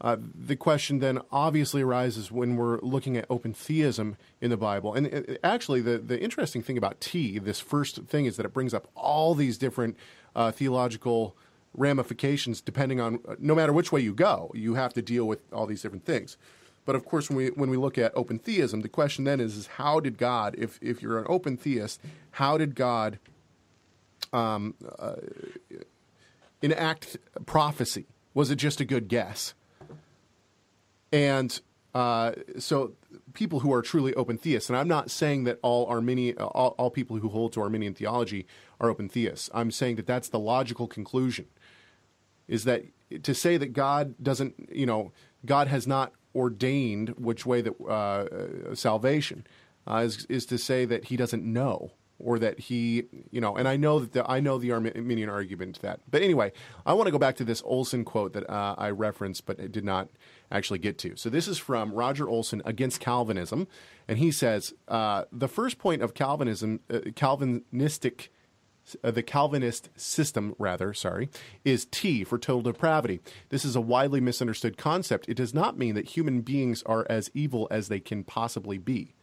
[0.00, 4.94] Uh, the question then obviously arises when we're looking at open theism in the Bible.
[4.94, 8.52] And uh, actually, the, the interesting thing about T, this first thing, is that it
[8.52, 9.96] brings up all these different
[10.34, 11.36] uh, theological
[11.74, 15.66] ramifications depending on no matter which way you go, you have to deal with all
[15.66, 16.36] these different things.
[16.84, 19.56] But of course, when we when we look at open theism, the question then is,
[19.56, 22.00] is how did God, if if you're an open theist,
[22.32, 23.18] how did God
[24.32, 25.16] um, uh,
[26.62, 28.06] enact prophecy?
[28.34, 29.54] Was it just a good guess?
[31.12, 31.60] And
[31.94, 32.92] uh, so,
[33.34, 36.90] people who are truly open theists, and I'm not saying that all Arminian, all, all
[36.90, 38.46] people who hold to Arminian theology
[38.80, 39.50] are open theists.
[39.52, 41.46] I'm saying that that's the logical conclusion.
[42.50, 42.84] Is that
[43.22, 45.12] to say that God doesn't, you know,
[45.46, 49.46] God has not ordained which way that uh, salvation
[49.86, 53.66] uh, is, is to say that He doesn't know or that he, you know, and
[53.66, 56.00] I know that the, I know the Arminian argument to that.
[56.10, 56.52] But anyway,
[56.84, 59.84] I want to go back to this Olson quote that uh, I referenced, but did
[59.84, 60.08] not
[60.52, 61.16] actually get to.
[61.16, 63.66] So this is from Roger Olson against Calvinism,
[64.06, 68.30] and he says uh, the first point of Calvinism, uh, Calvinistic
[69.02, 71.28] uh, the Calvinist system, rather, sorry,
[71.64, 73.20] is T for total depravity.
[73.48, 75.28] This is a widely misunderstood concept.
[75.28, 79.14] It does not mean that human beings are as evil as they can possibly be.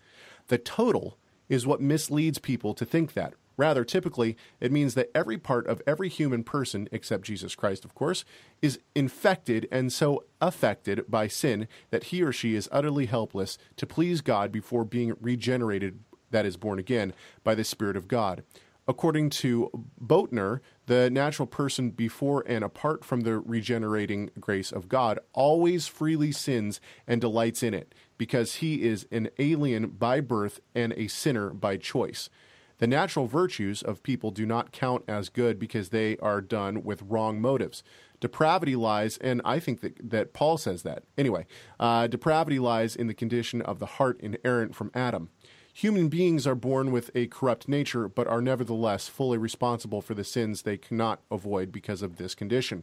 [0.48, 1.18] The total
[1.50, 3.34] is what misleads people to think that.
[3.58, 7.96] Rather, typically, it means that every part of every human person, except Jesus Christ, of
[7.96, 8.24] course,
[8.62, 13.88] is infected and so affected by sin that he or she is utterly helpless to
[13.88, 16.00] please God before being regenerated,
[16.30, 18.44] that is, born again, by the Spirit of God.
[18.90, 19.70] According to
[20.02, 26.32] Boettner, the natural person before and apart from the regenerating grace of God always freely
[26.32, 31.50] sins and delights in it, because he is an alien by birth and a sinner
[31.50, 32.30] by choice.
[32.78, 37.02] The natural virtues of people do not count as good because they are done with
[37.02, 37.84] wrong motives.
[38.20, 41.04] Depravity lies, and I think that, that Paul says that.
[41.18, 41.46] Anyway,
[41.80, 45.30] uh, depravity lies in the condition of the heart inerrant from Adam.
[45.78, 50.24] Human beings are born with a corrupt nature, but are nevertheless fully responsible for the
[50.24, 52.82] sins they cannot avoid because of this condition.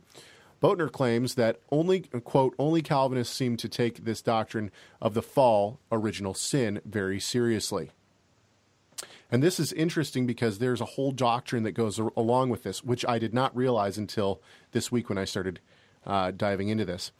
[0.62, 4.70] Boettner claims that only, quote, only Calvinists seem to take this doctrine
[5.02, 7.90] of the fall, original sin, very seriously.
[9.28, 13.04] And this is interesting because there's a whole doctrine that goes along with this, which
[13.09, 15.59] I did not realize until this week when I started
[16.07, 17.11] uh, diving into this.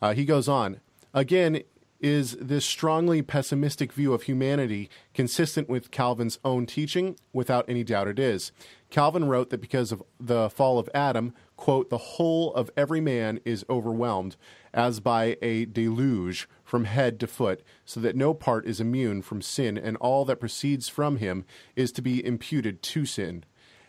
[0.00, 0.78] Uh, he goes on
[1.12, 1.64] again.
[1.98, 7.16] Is this strongly pessimistic view of humanity consistent with Calvin's own teaching?
[7.32, 8.52] Without any doubt, it is.
[8.90, 13.40] Calvin wrote that because of the fall of Adam, quote, the whole of every man
[13.44, 14.36] is overwhelmed
[14.74, 19.40] as by a deluge from head to foot, so that no part is immune from
[19.40, 23.42] sin, and all that proceeds from him is to be imputed to sin.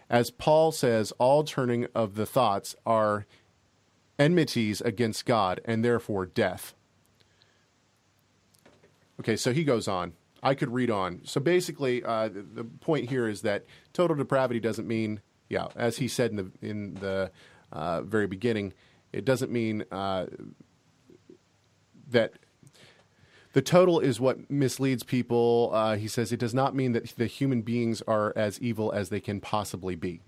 [0.10, 3.26] As Paul says, all turning of the thoughts are
[4.18, 6.74] enmities against God, and therefore death.
[9.20, 10.14] Okay, so he goes on.
[10.44, 11.22] I could read on.
[11.24, 15.98] So basically, uh, the, the, point here is that total depravity doesn't mean, yeah, as
[15.98, 17.32] he said in the in the
[17.72, 18.74] uh, very beginning,
[19.12, 20.28] it doesn't mean uh,
[22.10, 22.34] that
[23.54, 25.72] the total is what misleads people.
[25.74, 29.10] Uh, he says it does not mean that the human beings are as evil as
[29.10, 30.22] they can possibly be.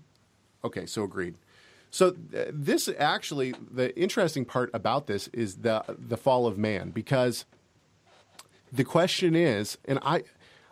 [0.64, 1.36] Okay, so agreed.
[1.90, 6.90] So uh, this actually, the interesting part about this is the the fall of man,
[6.90, 7.44] because
[8.72, 10.22] the question is, and I.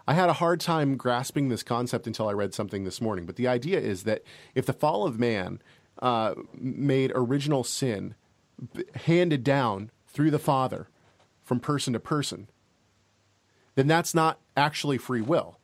[0.07, 3.27] I had a hard time grasping this concept until I read something this morning.
[3.27, 4.23] But the idea is that
[4.55, 5.61] if the fall of man
[6.01, 8.15] uh, made original sin
[8.95, 10.89] handed down through the Father
[11.45, 12.49] from person to person,
[13.75, 15.59] then that's not actually free will.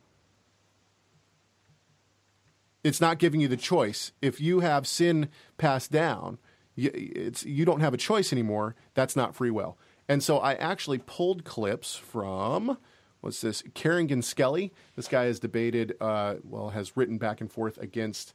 [2.83, 4.11] It's not giving you the choice.
[4.21, 6.37] If you have sin passed down,
[6.75, 8.75] you, you don't have a choice anymore.
[8.93, 9.75] That's not free will.
[10.07, 12.77] And so I actually pulled clips from
[13.21, 13.63] what's this?
[13.73, 14.71] Kerrigan Skelly.
[14.95, 18.33] This guy has debated, uh, well, has written back and forth against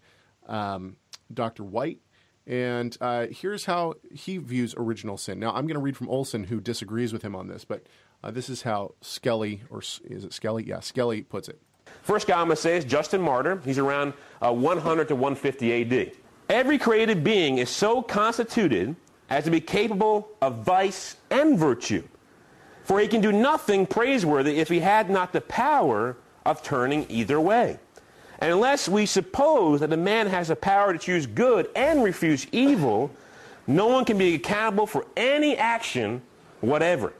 [0.48, 0.96] um,
[1.32, 1.62] Dr.
[1.62, 2.00] White
[2.50, 5.38] and uh, here's how he views original sin.
[5.38, 7.86] Now, I'm going to read from Olson, who disagrees with him on this, but
[8.24, 10.64] uh, this is how Skelly, or is it Skelly?
[10.64, 11.60] Yeah, Skelly puts it.
[12.02, 13.60] First guy I'm going to say is Justin Martyr.
[13.64, 16.12] He's around uh, 100 to 150 AD.
[16.48, 18.96] Every created being is so constituted
[19.30, 22.02] as to be capable of vice and virtue.
[22.82, 27.40] For he can do nothing praiseworthy if he had not the power of turning either
[27.40, 27.78] way.
[28.40, 32.46] And unless we suppose that a man has the power to choose good and refuse
[32.52, 33.10] evil,
[33.66, 36.22] no one can be accountable for any action
[36.60, 37.12] whatever.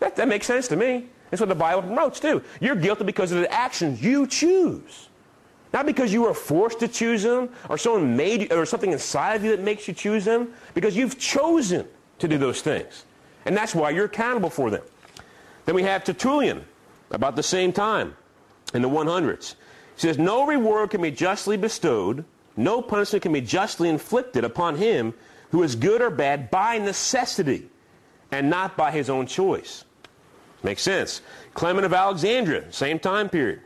[0.00, 1.06] That, that makes sense to me.
[1.30, 2.42] That's what the Bible promotes too.
[2.60, 5.08] You're guilty because of the actions you choose.
[5.76, 9.34] Not because you were forced to choose them or someone made you, or something inside
[9.34, 11.86] of you that makes you choose them, because you've chosen
[12.18, 13.04] to do those things.
[13.44, 14.80] And that's why you're accountable for them.
[15.66, 16.64] Then we have Tertullian,
[17.10, 18.16] about the same time,
[18.72, 19.56] in the 100s.
[19.96, 22.24] He says, No reward can be justly bestowed,
[22.56, 25.12] no punishment can be justly inflicted upon him
[25.50, 27.68] who is good or bad by necessity
[28.32, 29.84] and not by his own choice.
[30.62, 31.20] Makes sense.
[31.52, 33.60] Clement of Alexandria, same time period.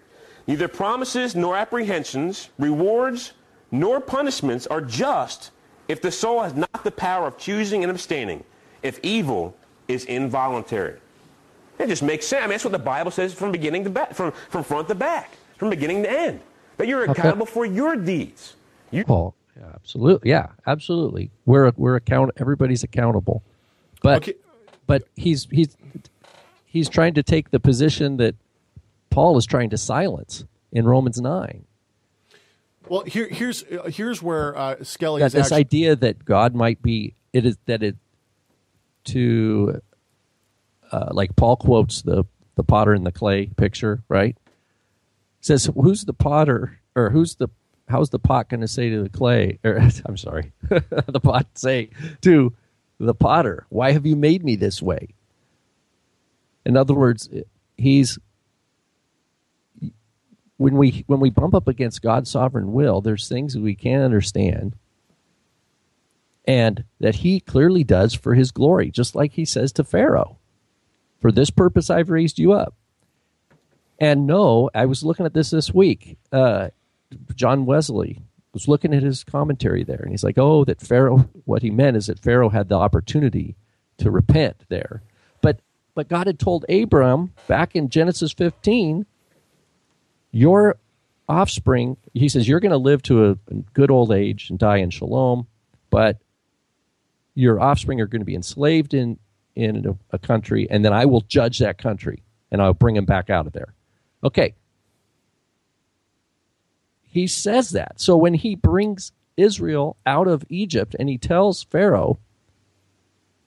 [0.51, 3.35] Neither promises nor apprehensions, rewards
[3.71, 5.53] nor punishments are just
[5.87, 8.43] if the soul has not the power of choosing and abstaining,
[8.83, 9.55] if evil
[9.87, 10.97] is involuntary.
[11.79, 12.43] It just makes sense.
[12.43, 14.97] I mean, that's what the Bible says from beginning to back, from, from front to
[14.97, 16.41] back from beginning to end.
[16.79, 18.57] That you're accountable for your deeds.
[18.91, 21.31] You- Paul, yeah, absolutely, yeah, absolutely.
[21.47, 22.33] We're we're account.
[22.39, 23.45] Everybody's accountable,
[24.03, 24.35] but okay.
[24.89, 25.77] but he's he's
[26.67, 28.35] he's trying to take the position that
[29.11, 31.65] Paul is trying to silence in Romans nine.
[32.89, 35.61] Well, here, here's here's where uh, Skelly that this actually...
[35.61, 37.97] idea that God might be it is that it
[39.05, 39.81] to
[40.91, 42.25] uh, like Paul quotes the
[42.57, 44.37] the potter and the clay picture, right?
[45.41, 47.49] says who's the potter or who's the
[47.89, 49.59] how's the pot going to say to the clay?
[49.65, 51.91] Or I'm sorry, the pot say
[52.23, 52.55] to
[52.99, 55.09] the potter, "Why have you made me this way?"
[56.65, 57.29] In other words,
[57.77, 58.19] he's
[60.61, 64.05] when we when we bump up against God's sovereign will, there's things that we can't
[64.05, 64.77] understand,
[66.45, 70.37] and that He clearly does for His glory, just like He says to Pharaoh,
[71.19, 72.75] "For this purpose I've raised you up."
[73.99, 76.19] And no, I was looking at this this week.
[76.31, 76.69] Uh,
[77.35, 78.21] John Wesley
[78.53, 81.31] was looking at his commentary there, and he's like, "Oh, that Pharaoh.
[81.47, 83.57] What he meant is that Pharaoh had the opportunity
[83.97, 85.03] to repent there,
[85.41, 85.61] but
[85.95, 89.07] but God had told Abram back in Genesis 15
[90.33, 90.77] your
[91.29, 93.35] offspring, he says, you're going to live to a
[93.73, 95.47] good old age and die in shalom,
[95.91, 96.19] but
[97.35, 99.19] your offspring are going to be enslaved in,
[99.55, 103.05] in a, a country, and then I will judge that country and I'll bring them
[103.05, 103.75] back out of there.
[104.25, 104.55] Okay.
[107.03, 108.01] He says that.
[108.01, 112.19] So when he brings Israel out of Egypt and he tells Pharaoh,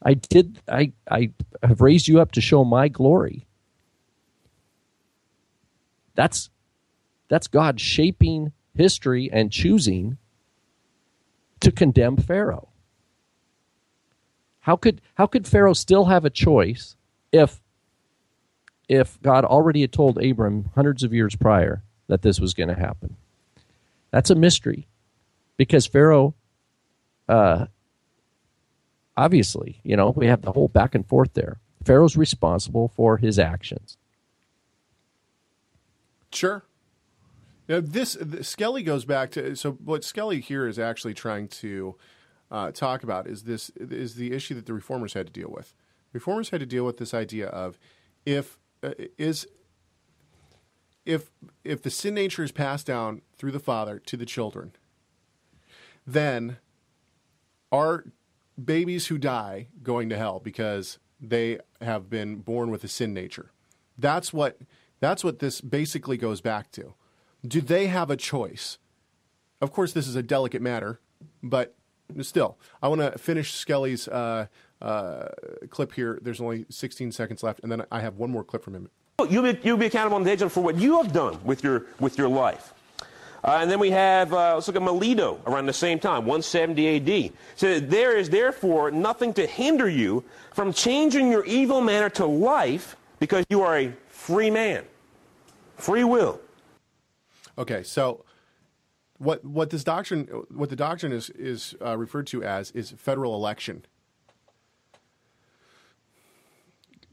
[0.02, 3.46] I did I I have raised you up to show my glory.
[6.16, 6.50] That's
[7.28, 10.18] that's God shaping history and choosing
[11.60, 12.70] to condemn Pharaoh.
[14.62, 16.96] How could how could Pharaoh still have a choice
[17.32, 17.62] if
[18.88, 22.76] if God already had told Abram hundreds of years prior that this was going to
[22.76, 23.16] happen?
[24.12, 24.88] That's a mystery
[25.58, 26.36] because Pharaoh
[27.28, 27.66] uh,
[29.18, 31.60] obviously, you know, we have the whole back and forth there.
[31.84, 33.98] Pharaoh's responsible for his actions.
[36.32, 36.64] Sure.
[37.68, 41.96] Now, this, Skelly goes back to so what Skelly here is actually trying to
[42.52, 45.74] uh, talk about is this is the issue that the reformers had to deal with.
[46.12, 47.80] Reformers had to deal with this idea of
[48.26, 49.48] if uh, is
[51.06, 51.32] if
[51.64, 54.74] if the sin nature is passed down through the father to the children,
[56.06, 56.58] then
[57.72, 58.06] are
[58.64, 63.52] babies who die going to hell because they have been born with a sin nature.
[63.98, 64.60] That's what
[65.00, 66.94] that's what this basically goes back to
[67.46, 68.78] do they have a choice?
[69.62, 71.00] Of course, this is a delicate matter,
[71.42, 71.76] but
[72.22, 74.48] still, I want to finish Skelly's uh,
[74.82, 75.28] uh,
[75.70, 76.20] clip here.
[76.22, 78.90] There's only 16 seconds left, and then I have one more clip from him.
[79.30, 81.86] You'll be, you'll be accountable on the day for what you have done with your,
[82.00, 82.74] with your life.
[83.44, 87.28] Uh, and then we have, uh, let's look at Melito around the same time, 170
[87.28, 87.34] AD.
[87.56, 92.96] So there is therefore nothing to hinder you from changing your evil manner to life
[93.20, 94.86] because you are a free man.
[95.76, 96.40] Free will.
[97.58, 98.26] Okay, so
[99.18, 103.36] what what this doctrine what the doctrine is is uh, referred to as is federal
[103.36, 103.86] election.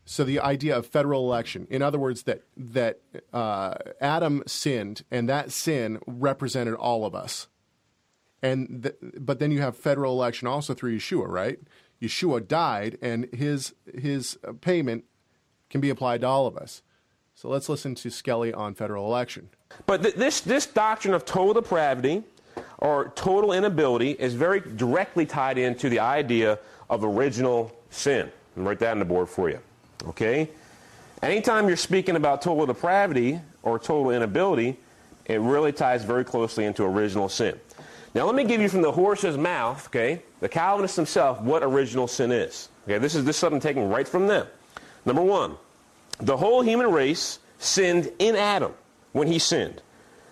[0.05, 3.01] So the idea of federal election, in other words, that that
[3.33, 7.47] uh, Adam sinned, and that sin represented all of us,
[8.43, 11.61] and th- but then you have federal election also through Yeshua, right?
[12.03, 15.05] Yeshua died, and his his payment
[15.69, 16.83] can be applied to all of us.
[17.41, 19.49] So let's listen to Skelly on federal election.
[19.87, 22.23] But th- this, this doctrine of total depravity
[22.77, 26.59] or total inability is very directly tied into the idea
[26.91, 28.31] of original sin.
[28.59, 29.59] I'm write that on the board for you.
[30.09, 30.51] Okay?
[31.23, 34.77] Anytime you're speaking about total depravity or total inability,
[35.25, 37.59] it really ties very closely into original sin.
[38.15, 42.07] Now, let me give you from the horse's mouth, okay, the Calvinist himself, what original
[42.07, 42.69] sin is.
[42.85, 44.47] Okay, this is this is something taken right from them.
[45.07, 45.57] Number one,
[46.21, 48.75] the whole human race sinned in Adam
[49.13, 49.83] when he sinned.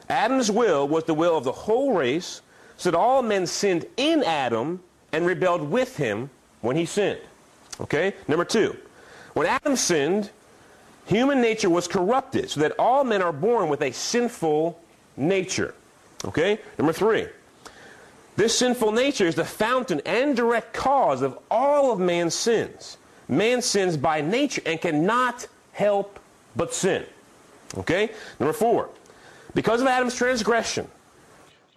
[0.08, 2.40] Adam's will was the will of the whole race,
[2.76, 4.80] so that all men sinned in Adam
[5.12, 7.20] and rebelled with him when he sinned.
[7.80, 8.14] Okay?
[8.26, 8.76] Number two,
[9.34, 10.30] when Adam sinned,
[11.06, 14.80] human nature was corrupted, so that all men are born with a sinful
[15.16, 15.74] nature.
[16.24, 16.58] Okay?
[16.78, 17.26] Number three,
[18.36, 22.96] this sinful nature is the fountain and direct cause of all of man's sins.
[23.26, 25.46] Man sins by nature and cannot
[25.78, 26.18] help
[26.56, 27.06] but sin.
[27.76, 28.10] Okay?
[28.40, 28.90] Number four,
[29.54, 30.88] because of Adam's transgression.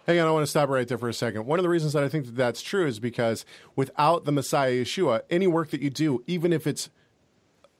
[0.08, 1.46] Hang on, I want to stop right there for a second.
[1.46, 3.44] One of the reasons that I think that that's true is because
[3.76, 6.90] without the Messiah Yeshua, any work that you do, even if it's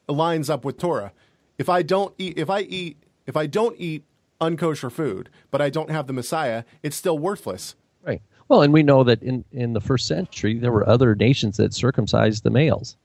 [0.07, 1.12] lines up with Torah,
[1.59, 4.05] if I don't eat, if I eat, if I don't eat
[4.40, 7.74] unkosher food, but I don't have the Messiah, it's still worthless.
[8.07, 8.22] Right.
[8.49, 11.74] Well, and we know that in in the first century there were other nations that
[11.74, 12.97] circumcised the males.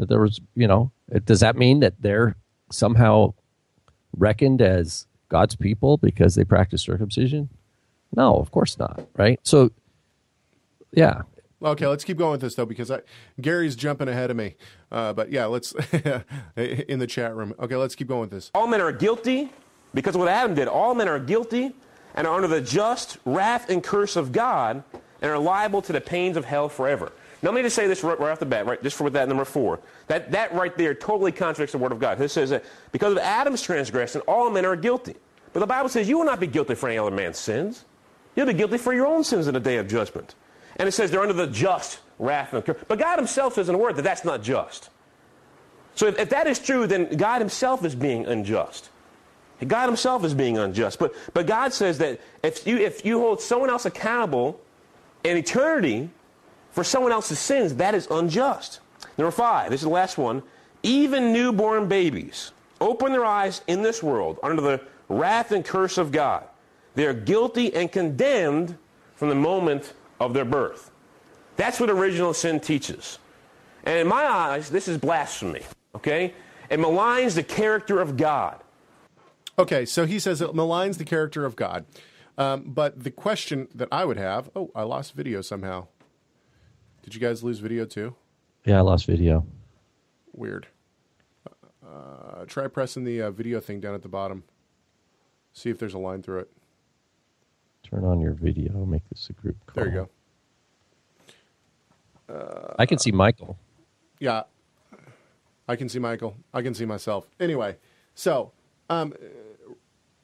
[0.00, 0.90] That there was, you know,
[1.26, 2.36] does that mean that they're
[2.72, 3.34] somehow
[4.16, 7.50] reckoned as God's people because they practice circumcision?
[8.16, 9.06] No, of course not.
[9.14, 9.38] Right.
[9.42, 9.70] So,
[10.92, 11.22] yeah.
[11.62, 13.00] Okay, let's keep going with this though because I,
[13.38, 14.54] Gary's jumping ahead of me.
[14.90, 15.72] Uh, but yeah, let's
[16.56, 17.54] in the chat room.
[17.60, 18.50] Okay, let's keep going with this.
[18.54, 19.52] All men are guilty
[19.92, 20.68] because of what Adam did.
[20.68, 21.74] All men are guilty
[22.14, 24.82] and are under the just wrath and curse of God
[25.20, 27.12] and are liable to the pains of hell forever.
[27.42, 29.28] Now, let me just say this right, right off the bat, right, just for that
[29.28, 29.80] number four.
[30.08, 32.18] That, that right there totally contradicts the Word of God.
[32.18, 35.16] This says that because of Adam's transgression, all men are guilty.
[35.52, 37.84] But the Bible says you will not be guilty for any other man's sins.
[38.36, 40.34] You'll be guilty for your own sins in the day of judgment.
[40.76, 42.76] And it says they're under the just wrath and curse.
[42.86, 44.90] But God himself says in the Word that that's not just.
[45.94, 48.90] So if, if that is true, then God himself is being unjust.
[49.66, 50.98] God himself is being unjust.
[50.98, 54.60] But, but God says that if you, if you hold someone else accountable
[55.24, 56.08] in eternity
[56.70, 58.80] for someone else's sins, that is unjust.
[59.18, 60.42] Number five, this is the last one.
[60.82, 66.12] Even newborn babies open their eyes in this world under the wrath and curse of
[66.12, 66.44] God.
[66.94, 68.76] They are guilty and condemned
[69.14, 70.90] from the moment of their birth.
[71.56, 73.18] That's what original sin teaches.
[73.84, 75.62] And in my eyes, this is blasphemy,
[75.94, 76.34] okay?
[76.70, 78.60] It maligns the character of God.
[79.58, 81.84] Okay, so he says it maligns the character of God.
[82.38, 85.88] Um, but the question that I would have oh, I lost video somehow.
[87.02, 88.14] Did you guys lose video too?
[88.64, 89.46] Yeah, I lost video.
[90.32, 90.66] Weird.
[91.84, 94.44] Uh, try pressing the uh, video thing down at the bottom.
[95.52, 96.50] See if there's a line through it.
[97.82, 98.84] Turn on your video.
[98.84, 99.84] Make this a group call.
[99.84, 100.08] There you
[102.28, 102.34] go.
[102.34, 103.58] Uh, I can see Michael.
[104.20, 104.42] Yeah,
[105.66, 106.36] I can see Michael.
[106.54, 107.26] I can see myself.
[107.40, 107.76] Anyway,
[108.14, 108.52] so
[108.88, 109.14] um,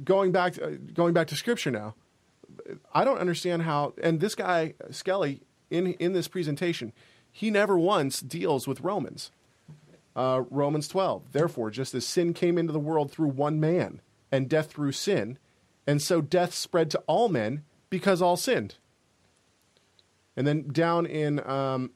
[0.05, 1.95] going back to, uh, going back to scripture now.
[2.95, 3.95] I don't understand how.
[4.03, 6.93] And this guy Skelly in in this presentation,
[7.31, 9.31] he never once deals with Romans.
[10.14, 11.33] Uh, Romans 12.
[11.33, 14.01] Therefore, just as sin came into the world through one man,
[14.33, 15.39] and death through sin,
[15.87, 18.77] and so death spread to all men because all sinned.
[20.37, 21.91] And then down in um,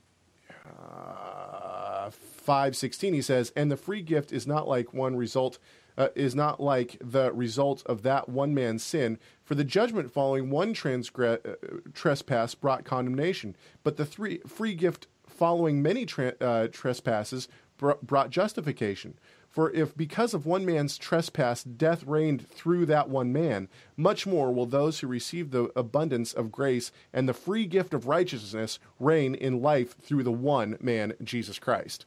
[0.66, 5.58] uh, 516, he says, And the free gift is not like one result.
[6.00, 9.18] Uh, is not like the result of that one man's sin.
[9.44, 15.08] For the judgment following one transgre- uh, trespass brought condemnation, but the three, free gift
[15.26, 19.18] following many tra- uh, trespasses br- brought justification.
[19.50, 24.54] For if because of one man's trespass death reigned through that one man, much more
[24.54, 29.34] will those who receive the abundance of grace and the free gift of righteousness reign
[29.34, 32.06] in life through the one man, Jesus Christ.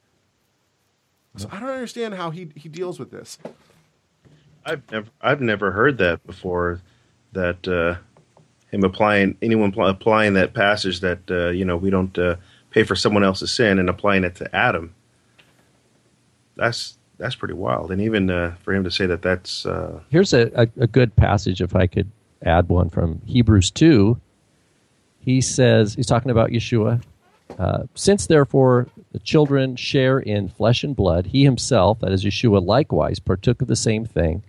[1.37, 3.37] So I don't understand how he, he deals with this.
[4.66, 6.82] I've never I've never heard that before.
[7.34, 7.95] That uh,
[8.72, 12.36] him applying anyone pl- applying that passage that uh, you know we don't uh,
[12.70, 14.93] pay for someone else's sin and applying it to Adam.
[16.55, 20.34] That's that's pretty wild, and even uh, for him to say that that's uh, here's
[20.34, 22.11] a, a, a good passage if I could
[22.43, 24.20] add one from Hebrews two.
[25.20, 27.01] He says he's talking about Yeshua.
[27.57, 32.66] Uh, Since therefore the children share in flesh and blood, he himself, that is Yeshua,
[32.66, 34.43] likewise partook of the same thing,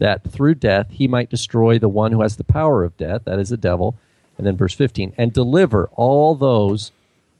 [0.00, 3.38] that through death he might destroy the one who has the power of death, that
[3.38, 3.96] is the devil.
[4.36, 6.92] And then verse 15, and deliver all those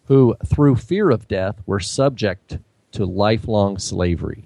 [0.06, 2.58] who through fear of death were subject
[2.92, 4.44] to lifelong slavery.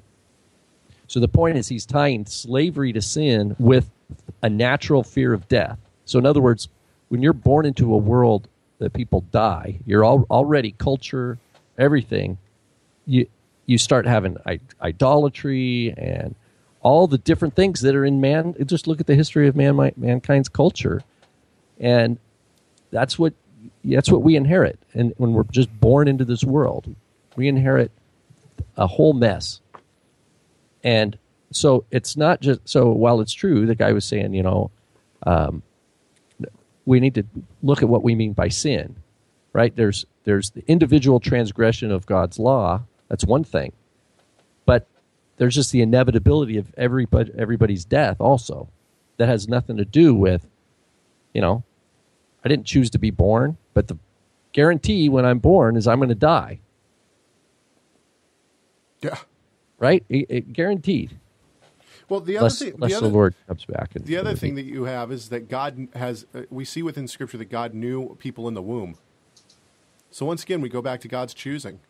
[1.06, 3.90] So the point is, he's tying slavery to sin with
[4.42, 5.78] a natural fear of death.
[6.04, 6.68] So, in other words,
[7.08, 8.48] when you're born into a world
[8.78, 11.38] that people die, you're all, already culture,
[11.78, 12.38] everything.
[13.06, 13.26] You
[13.66, 14.36] you start having
[14.82, 16.34] idolatry and
[16.84, 18.54] all the different things that are in man.
[18.64, 21.02] Just look at the history of man mankind's culture,
[21.80, 22.18] and
[22.92, 23.32] that's what
[23.82, 24.78] that's what we inherit.
[24.92, 26.94] And when we're just born into this world,
[27.34, 27.90] we inherit
[28.76, 29.60] a whole mess.
[30.84, 31.18] And
[31.50, 32.90] so it's not just so.
[32.90, 34.70] While it's true, the guy was saying, you know,
[35.24, 35.62] um,
[36.84, 37.24] we need to
[37.62, 38.96] look at what we mean by sin,
[39.54, 39.74] right?
[39.74, 42.82] There's there's the individual transgression of God's law.
[43.08, 43.72] That's one thing,
[44.66, 44.86] but
[45.36, 48.68] there's just the inevitability of everybody everybody's death also.
[49.16, 50.48] That has nothing to do with,
[51.32, 51.62] you know,
[52.44, 53.96] I didn't choose to be born, but the
[54.52, 56.58] guarantee when I'm born is I'm going to die.
[59.00, 59.18] Yeah.
[59.78, 60.04] Right?
[60.08, 61.18] It, it guaranteed.
[62.08, 63.94] Well, the other Unless, thing, unless the, the, other, Lord comes back.
[63.94, 66.26] And the other thing that you have is that God has.
[66.34, 68.96] Uh, we see within Scripture that God knew people in the womb.
[70.10, 71.80] So once again, we go back to God's choosing.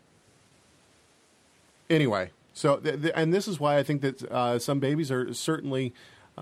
[1.90, 5.34] Anyway, so th- th- and this is why I think that uh, some babies are
[5.34, 5.92] certainly,
[6.38, 6.40] uh,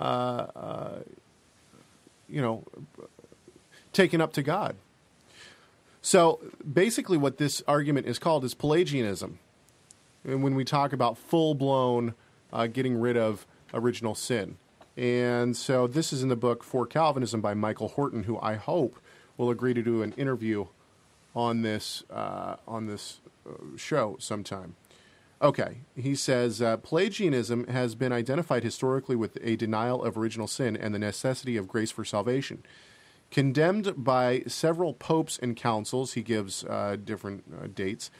[0.54, 0.98] uh,
[2.28, 2.64] you know,
[3.92, 4.76] taken up to God.
[6.02, 6.40] So
[6.70, 9.38] basically, what this argument is called is Pelagianism.
[10.24, 12.14] And when we talk about full blown
[12.52, 14.58] uh, getting rid of original sin.
[14.96, 18.98] And so this is in the book For Calvinism by Michael Horton, who I hope
[19.38, 20.66] will agree to do an interview
[21.34, 24.76] on this uh, on this uh, show sometime.
[25.42, 30.76] Okay, he says uh, Pelagianism has been identified historically with a denial of original sin
[30.76, 32.62] and the necessity of grace for salvation.
[33.32, 38.10] Condemned by several popes and councils, he gives uh, different uh, dates.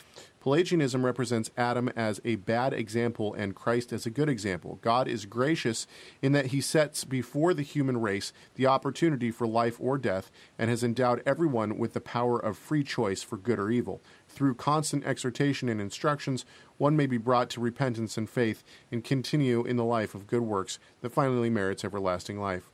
[0.40, 4.80] Pelagianism represents Adam as a bad example and Christ as a good example.
[4.82, 5.86] God is gracious
[6.20, 10.68] in that he sets before the human race the opportunity for life or death and
[10.68, 14.02] has endowed everyone with the power of free choice for good or evil.
[14.34, 16.46] Through constant exhortation and instructions,
[16.78, 20.40] one may be brought to repentance and faith and continue in the life of good
[20.40, 22.70] works that finally merits everlasting life.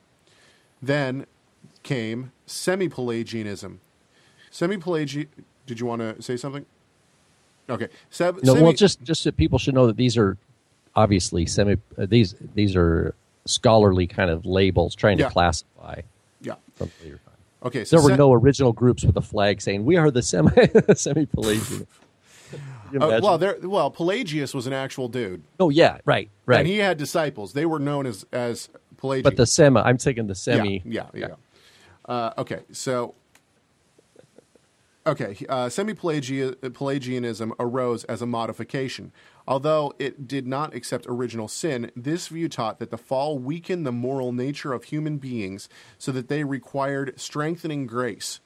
[0.81, 1.27] Then
[1.83, 3.81] came semi Pelagianism.
[4.51, 5.27] Semi Pelagian.
[5.67, 6.65] Did you want to say something?
[7.69, 7.89] Okay.
[8.09, 10.39] Seb, No, semi- well, just just that people should know that these are
[10.95, 11.77] obviously semi.
[11.99, 13.15] Uh, these these are
[13.47, 15.27] scholarly kind of labels trying Yeah.
[15.27, 16.03] to classify.
[16.41, 16.55] Yeah.
[17.61, 17.81] From later time.
[17.81, 17.85] Okay.
[17.85, 20.51] So There were se- no original groups with a flag saying we are the semi
[20.95, 21.87] semi Pelagian.
[22.99, 23.57] Uh, well, there.
[23.63, 25.43] Well, Pelagius was an actual dude.
[25.61, 26.61] oh yeah, right, right.
[26.61, 27.53] And he had disciples.
[27.53, 29.25] They were known as as Pelagius.
[29.25, 30.83] but the semi, I'm taking the semi.
[30.87, 31.27] Yeah, yeah.
[31.29, 31.35] yeah.
[32.07, 33.15] Uh, okay, so
[35.07, 39.13] okay, uh, semi-Pelagianism arose as a modification.
[39.49, 43.93] Although it did not accept original sin, this view taught that the fall weakened the
[43.93, 48.41] moral nature of human beings, so that they required strengthening grace.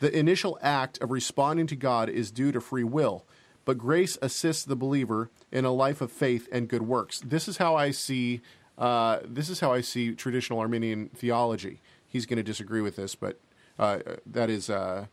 [0.00, 3.26] The initial act of responding to God is due to free will,
[3.66, 7.20] but grace assists the believer in a life of faith and good works.
[7.20, 8.40] This is how I see.
[8.78, 11.82] Uh, this is how I see traditional Arminian theology.
[12.08, 13.38] He's going to disagree with this, but
[13.78, 15.08] uh, that is uh,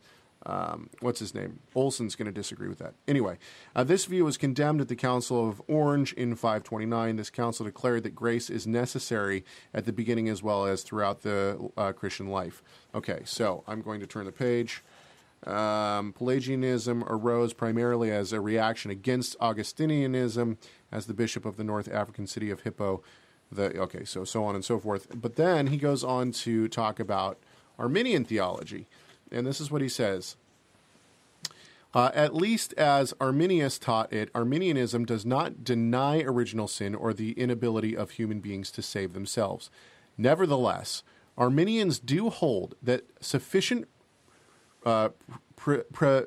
[0.46, 1.58] um, what's his name?
[1.74, 2.94] Olson's going to disagree with that.
[3.08, 3.36] Anyway,
[3.74, 7.16] uh, this view was condemned at the Council of Orange in 529.
[7.16, 9.44] This council declared that grace is necessary
[9.74, 12.62] at the beginning as well as throughout the uh, Christian life.
[12.94, 14.84] Okay, so I'm going to turn the page.
[15.44, 20.58] Um, Pelagianism arose primarily as a reaction against Augustinianism
[20.92, 23.02] as the bishop of the North African city of Hippo.
[23.50, 25.08] The, okay, so so on and so forth.
[25.14, 27.38] But then he goes on to talk about
[27.78, 28.86] Arminian theology.
[29.30, 30.36] And this is what he says.
[31.94, 37.32] Uh, at least as Arminius taught it, Arminianism does not deny original sin or the
[37.32, 39.70] inability of human beings to save themselves.
[40.18, 41.02] Nevertheless,
[41.38, 43.88] Arminians do hold that sufficient
[44.84, 45.10] uh,
[45.56, 46.22] pre, pre,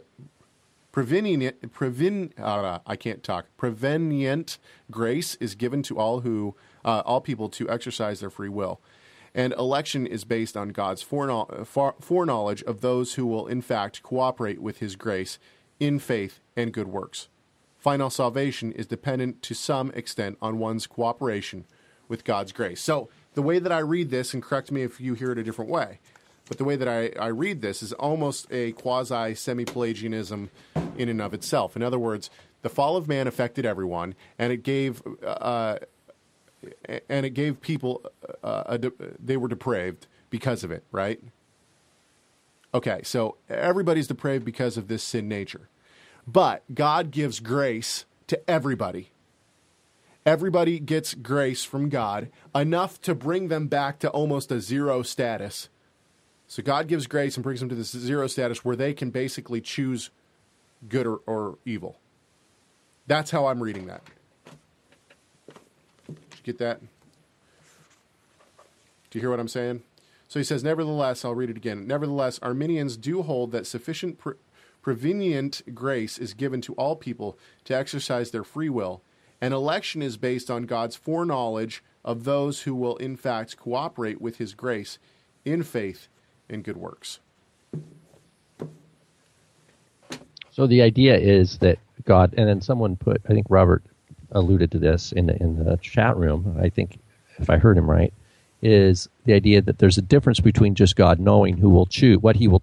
[0.92, 3.46] prevenient, uh, I can't talk.
[3.58, 4.58] Prevenient
[4.92, 8.82] grace is given to all who, uh, all people to exercise their free will,
[9.34, 14.80] and election is based on God's foreknowledge of those who will, in fact, cooperate with
[14.80, 15.40] His grace
[15.80, 17.28] in faith and good works.
[17.78, 21.66] Final salvation is dependent to some extent on one's cooperation
[22.10, 22.82] with God's grace.
[22.82, 25.44] So, the way that I read this, and correct me if you hear it a
[25.44, 26.00] different way,
[26.50, 30.50] but the way that I, I read this is almost a quasi semi Pelagianism
[30.98, 31.76] in and of itself.
[31.76, 32.30] In other words,
[32.64, 35.78] the fall of man affected everyone, and it gave uh,
[37.08, 38.04] and it gave people
[38.44, 38.92] uh, a de-
[39.24, 41.22] they were depraved because of it, right?
[42.74, 45.70] Okay, so everybody's depraved because of this sin nature,
[46.28, 49.12] but God gives grace to everybody.
[50.26, 55.70] Everybody gets grace from God enough to bring them back to almost a zero status.
[56.46, 59.62] So God gives grace and brings them to this zero status where they can basically
[59.62, 60.12] choose
[60.88, 61.98] good or, or evil.
[63.08, 64.04] That's how I'm reading that.
[66.50, 66.82] Get that?
[69.12, 69.84] Do you hear what I'm saying?
[70.28, 71.86] So he says, Nevertheless, I'll read it again.
[71.86, 74.34] Nevertheless, Arminians do hold that sufficient pre-
[74.82, 79.04] prevenient grace is given to all people to exercise their free will,
[79.40, 84.38] and election is based on God's foreknowledge of those who will, in fact, cooperate with
[84.38, 84.98] his grace
[85.46, 86.08] in faith
[86.50, 87.20] and good works.
[90.50, 93.84] So the idea is that God, and then someone put, I think Robert
[94.32, 96.58] alluded to this in the, in the chat room.
[96.60, 97.00] I think
[97.38, 98.14] if I heard him right,
[98.62, 102.36] is the idea that there's a difference between just God knowing who will choose what
[102.36, 102.62] He will.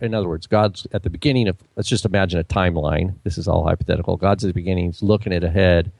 [0.00, 1.56] In other words, God's at the beginning of.
[1.76, 3.14] Let's just imagine a timeline.
[3.24, 4.16] This is all hypothetical.
[4.16, 4.86] God's at the beginning.
[4.86, 5.92] He's looking it ahead,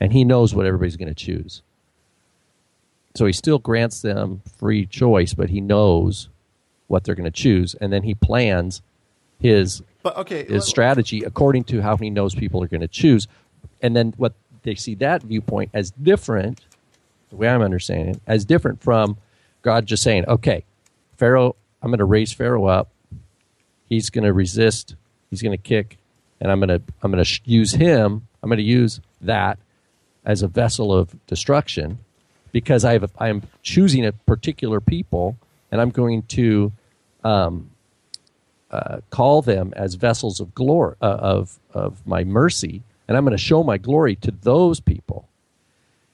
[0.00, 1.62] and He knows what everybody's going to choose.
[3.14, 6.28] So He still grants them free choice, but He knows
[6.88, 8.82] what they're going to choose, and then He plans
[9.38, 13.28] His But okay, his strategy according to how he knows people are going to choose.
[13.82, 16.60] And then what they see that viewpoint as different,
[17.30, 19.16] the way I'm understanding it, as different from
[19.62, 20.64] God just saying, okay,
[21.16, 22.90] Pharaoh, I'm going to raise Pharaoh up.
[23.88, 24.96] He's going to resist.
[25.30, 25.98] He's going to kick,
[26.40, 28.26] and I'm going to I'm going to use him.
[28.42, 29.58] I'm going to use that
[30.24, 31.98] as a vessel of destruction
[32.52, 35.36] because I have a, I am choosing a particular people,
[35.70, 36.72] and I'm going to
[37.22, 37.70] um,
[38.70, 43.36] uh, call them as vessels of glory uh, of of my mercy and I'm going
[43.36, 45.28] to show my glory to those people.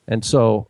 [0.08, 0.68] And so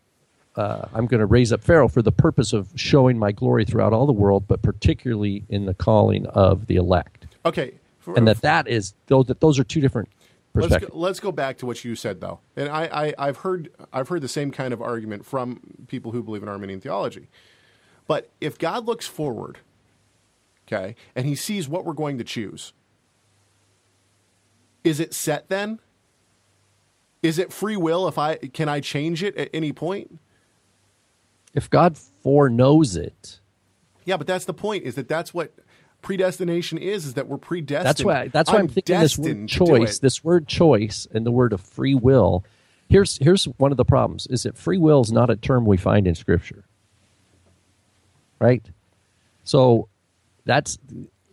[0.56, 3.92] uh, I'm going to raise up Pharaoh for the purpose of showing my glory throughout
[3.92, 7.26] all the world, but particularly in the calling of the elect.
[7.44, 7.74] Okay.
[7.98, 10.08] For- and that that is those that those are two different
[10.54, 10.92] Let's perspectives.
[10.92, 14.08] go, let's go back to what you said though, and I, I I've heard I've
[14.08, 17.28] heard the same kind of argument from people who believe in Arminian theology.
[18.06, 19.58] But if God looks forward,
[20.66, 22.74] okay, and He sees what we're going to choose,
[24.84, 25.78] is it set then?
[27.22, 28.08] Is it free will?
[28.08, 30.18] If I can I change it at any point?
[31.54, 33.40] If God foreknows it,
[34.04, 34.84] Yeah, but that's the point.
[34.84, 35.52] Is that that's what
[36.00, 37.06] predestination is?
[37.06, 37.86] Is that we're predestined?
[37.86, 38.28] That's why.
[38.28, 39.98] That's why I'm, thinking this word destined to do choice.
[40.00, 42.44] This word choice and the word of free will.
[42.88, 45.76] Here's here's one of the problems: is that free will is not a term we
[45.76, 46.64] find in Scripture.
[48.40, 48.64] Right.
[49.44, 49.88] So
[50.44, 50.78] that's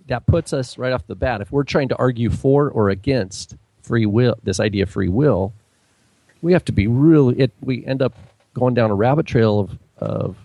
[0.08, 1.42] that puts us right off the bat.
[1.42, 5.54] If we're trying to argue for or against free will, this idea of free will,
[6.42, 7.40] we have to be really.
[7.40, 8.16] It we end up
[8.54, 10.38] going down a rabbit trail of of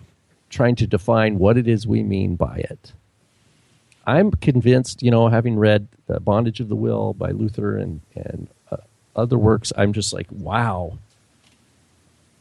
[0.49, 2.93] trying to define what it is we mean by it.
[4.07, 8.47] I'm convinced, you know, having read The Bondage of the Will by Luther and, and
[8.71, 8.77] uh,
[9.15, 10.99] other works, I'm just like, wow.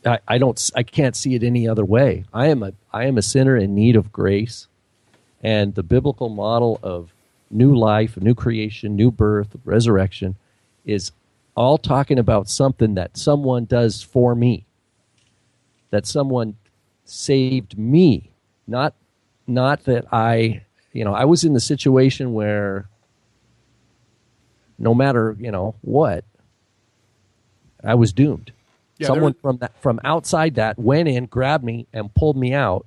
[0.05, 2.25] I, I don't, I can't see it any other way.
[2.35, 4.67] I am a, I am a sinner in need of grace,
[5.43, 7.15] and the biblical model of
[7.51, 10.37] new life, new creation, new birth, resurrection,
[10.85, 11.13] is
[11.55, 14.67] all talking about something that someone does for me.
[15.91, 16.57] That someone
[17.05, 18.31] saved me,
[18.67, 18.95] not,
[19.47, 20.63] not that I
[20.95, 22.89] you know, I was in the situation where
[24.79, 26.25] no matter, you know, what,
[27.83, 28.53] I was doomed.
[28.97, 32.87] Yeah, Someone from that from outside that went in, grabbed me and pulled me out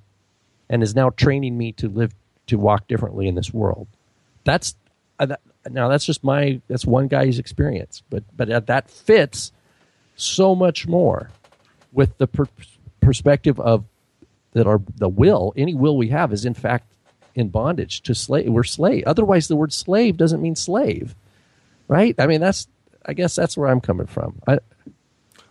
[0.70, 2.14] and is now training me to live
[2.46, 3.86] to walk differently in this world.
[4.44, 4.74] That's
[5.18, 5.40] uh, that,
[5.70, 9.52] now that's just my that's one guy's experience, but but that fits
[10.16, 11.30] so much more
[11.92, 12.48] with the per-
[13.00, 13.84] perspective of
[14.52, 16.92] that our the will any will we have is in fact
[17.34, 19.04] in bondage to slave we're slave.
[19.06, 21.14] Otherwise the word slave doesn't mean slave
[21.88, 22.14] right?
[22.18, 22.68] I mean that's
[23.06, 24.40] i guess that's where i'm coming from.
[24.46, 24.58] I,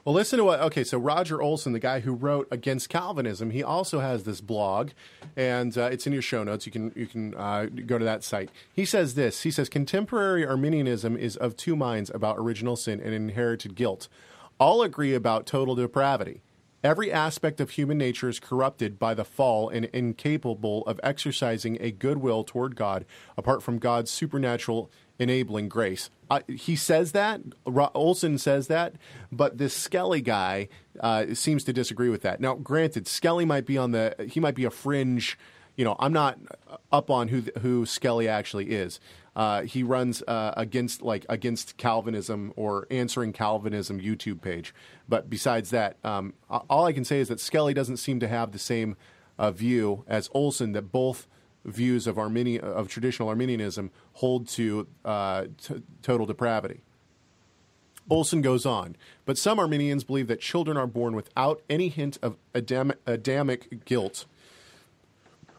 [0.08, 0.62] Well, listen to what.
[0.62, 4.92] Okay, so Roger Olson, the guy who wrote Against Calvinism, he also has this blog,
[5.36, 6.66] and uh, it's in your show notes.
[6.66, 8.50] You can you can uh, go to that site.
[8.72, 9.42] He says this.
[9.42, 14.08] He says contemporary Arminianism is of two minds about original sin and inherited guilt.
[14.62, 16.40] All agree about total depravity.
[16.84, 21.92] Every aspect of human nature is corrupted by the fall and incapable of exercising a
[21.92, 23.06] good will toward God
[23.36, 26.10] apart from God's supernatural enabling grace.
[26.30, 28.94] Uh, he says that, Olson says that,
[29.32, 30.68] but this Skelly guy
[31.00, 32.40] uh, seems to disagree with that.
[32.40, 35.38] Now, granted, Skelly might be on the, he might be a fringe,
[35.76, 36.38] you know, I'm not
[36.92, 39.00] up on who, who Skelly actually is.
[39.38, 44.74] Uh, he runs uh, against like against Calvinism or answering Calvinism YouTube page.
[45.08, 48.52] But besides that, um, all I can say is that Skelly doesn't seem to have
[48.52, 48.98] the same
[49.38, 50.72] uh, view as Olson.
[50.72, 51.28] That both
[51.64, 56.82] views of Arminian of traditional Arminianism hold to uh, t- total depravity.
[58.10, 62.38] Olson goes on, but some Arminians believe that children are born without any hint of
[62.56, 64.26] Adam- Adamic guilt.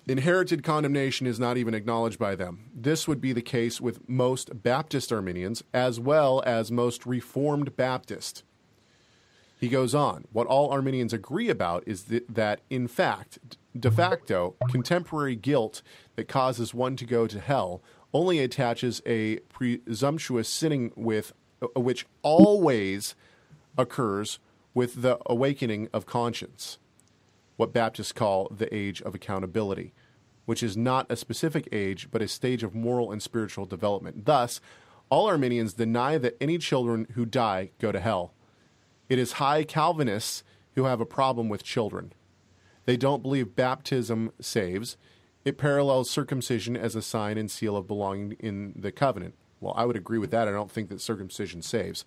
[0.09, 2.71] Inherited condemnation is not even acknowledged by them.
[2.75, 8.43] This would be the case with most Baptist Arminians as well as most Reformed Baptist.
[9.61, 10.25] He goes on.
[10.33, 13.39] What all Arminians agree about is th- that, in fact,
[13.79, 15.83] de facto, contemporary guilt
[16.17, 17.83] that causes one to go to hell
[18.15, 21.35] only attaches a presumptuous sinning with
[21.77, 23.15] which always
[23.77, 24.39] occurs
[24.73, 26.79] with the awakening of conscience
[27.59, 29.93] what Baptists call the age of accountability,
[30.47, 34.25] which is not a specific age, but a stage of moral and spiritual development.
[34.27, 34.61] Thus,
[35.11, 38.33] all Arminians deny that any children who die go to hell.
[39.09, 40.45] It is high Calvinists
[40.77, 42.13] who have a problem with children.
[42.85, 44.97] They don't believe baptism saves.
[45.45, 49.35] It parallels circumcision as a sign and seal of belonging in the covenant.
[49.61, 50.47] Well, I would agree with that.
[50.47, 52.05] I don't think that circumcision saves.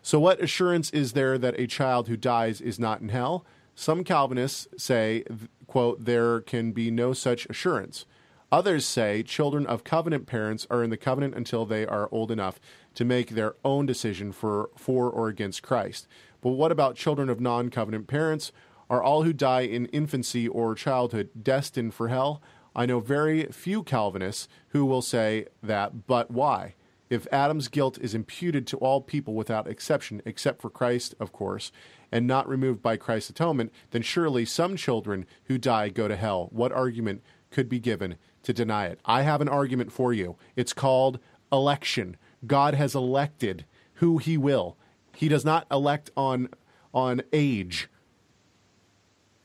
[0.00, 3.44] So, what assurance is there that a child who dies is not in hell?
[3.78, 5.22] Some Calvinists say,
[5.66, 8.06] quote, there can be no such assurance.
[8.50, 12.58] Others say children of covenant parents are in the covenant until they are old enough
[12.94, 16.08] to make their own decision for, for or against Christ.
[16.40, 18.50] But what about children of non covenant parents?
[18.88, 22.40] Are all who die in infancy or childhood destined for hell?
[22.74, 26.76] I know very few Calvinists who will say that, but why?
[27.10, 31.72] If Adam's guilt is imputed to all people without exception, except for Christ, of course,
[32.10, 36.48] and not removed by Christ's atonement, then surely some children who die go to hell.
[36.52, 39.00] What argument could be given to deny it?
[39.04, 40.36] I have an argument for you.
[40.54, 41.18] It's called
[41.52, 42.16] election.
[42.46, 44.76] God has elected who he will.
[45.14, 46.48] He does not elect on
[46.92, 47.88] on age.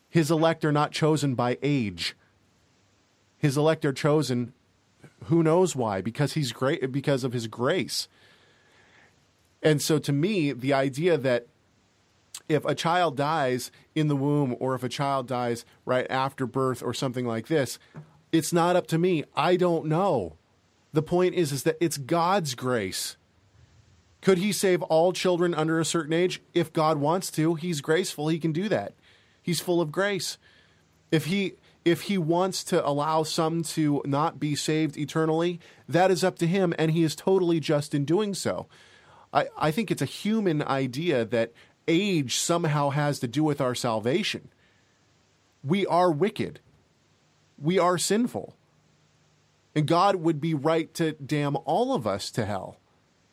[0.09, 2.15] His elect are not chosen by age.
[3.37, 4.53] His elect are chosen
[5.25, 8.07] who knows why because he's great because of his grace.
[9.63, 11.47] And so to me the idea that
[12.51, 16.83] if a child dies in the womb or if a child dies right after birth
[16.83, 17.79] or something like this,
[18.31, 19.23] it's not up to me.
[19.35, 20.35] I don't know.
[20.93, 23.15] The point is is that it's God's grace.
[24.21, 26.41] Could he save all children under a certain age?
[26.53, 28.93] If God wants to, he's graceful, he can do that.
[29.41, 30.37] He's full of grace.
[31.11, 36.23] If he if he wants to allow some to not be saved eternally, that is
[36.23, 38.67] up to him and he is totally just in doing so.
[39.33, 41.53] I, I think it's a human idea that
[41.87, 44.49] age somehow has to do with our salvation.
[45.63, 46.59] We are wicked.
[47.57, 48.55] We are sinful.
[49.75, 52.77] And God would be right to damn all of us to hell.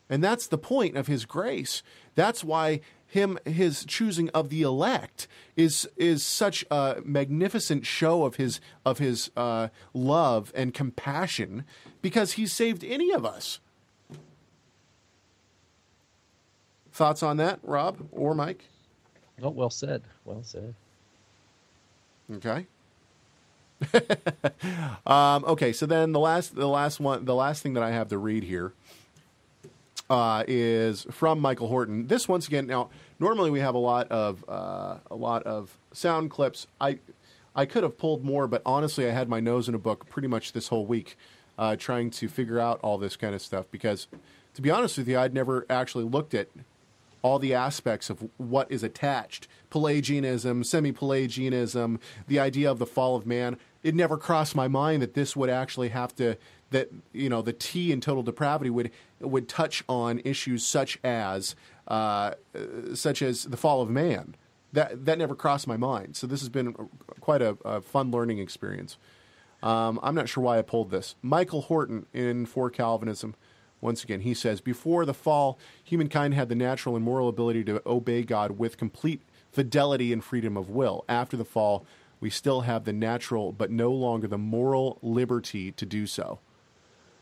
[0.09, 1.83] And that's the point of his grace.
[2.15, 8.35] That's why him his choosing of the elect is is such a magnificent show of
[8.35, 11.65] his of his uh, love and compassion
[12.01, 13.59] because he saved any of us.
[16.99, 18.65] Thoughts on that, Rob or Mike?
[19.41, 20.01] Oh, well said.
[20.25, 20.75] Well said.
[22.29, 22.67] Okay.
[25.07, 28.09] um, okay, so then the last the last one the last thing that I have
[28.09, 28.73] to read here
[30.09, 32.07] uh, is from Michael Horton.
[32.07, 36.31] This once again now normally we have a lot of uh, a lot of sound
[36.31, 36.67] clips.
[36.81, 36.99] I
[37.55, 40.27] I could have pulled more, but honestly, I had my nose in a book pretty
[40.27, 41.15] much this whole week,
[41.57, 43.67] uh, trying to figure out all this kind of stuff.
[43.71, 44.07] Because,
[44.55, 46.49] to be honest with you, I'd never actually looked at
[47.21, 53.15] all the aspects of what is attached Pelagianism, semi Pelagianism, the idea of the fall
[53.15, 53.57] of man.
[53.83, 56.37] It never crossed my mind that this would actually have to
[56.71, 61.55] that you know the T in total depravity would would touch on issues such as
[61.87, 62.33] uh,
[62.93, 64.35] such as the fall of man.
[64.73, 66.15] That that never crossed my mind.
[66.15, 66.73] So this has been
[67.19, 68.97] quite a, a fun learning experience.
[69.61, 71.15] Um, I'm not sure why I pulled this.
[71.21, 73.35] Michael Horton in For Calvinism.
[73.81, 77.81] Once again, he says, Before the fall, humankind had the natural and moral ability to
[77.85, 79.21] obey God with complete
[79.51, 81.05] fidelity and freedom of will.
[81.07, 81.85] After the fall,
[82.19, 86.39] we still have the natural but no longer the moral liberty to do so.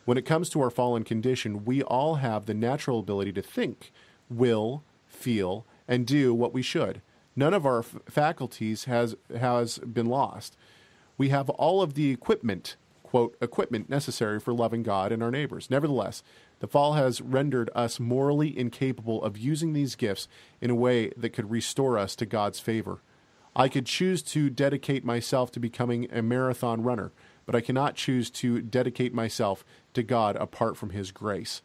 [0.06, 3.92] When it comes to our fallen condition, we all have the natural ability to think,
[4.30, 7.02] will, feel, and do what we should.
[7.36, 10.58] None of our f- faculties has has been lost.
[11.18, 15.70] We have all of the equipment, quote, equipment necessary for loving God and our neighbors.
[15.70, 16.24] Nevertheless,
[16.60, 20.28] the fall has rendered us morally incapable of using these gifts
[20.62, 23.02] in a way that could restore us to God's favor.
[23.56, 27.12] I could choose to dedicate myself to becoming a marathon runner,
[27.46, 31.62] but I cannot choose to dedicate myself to God apart from His grace.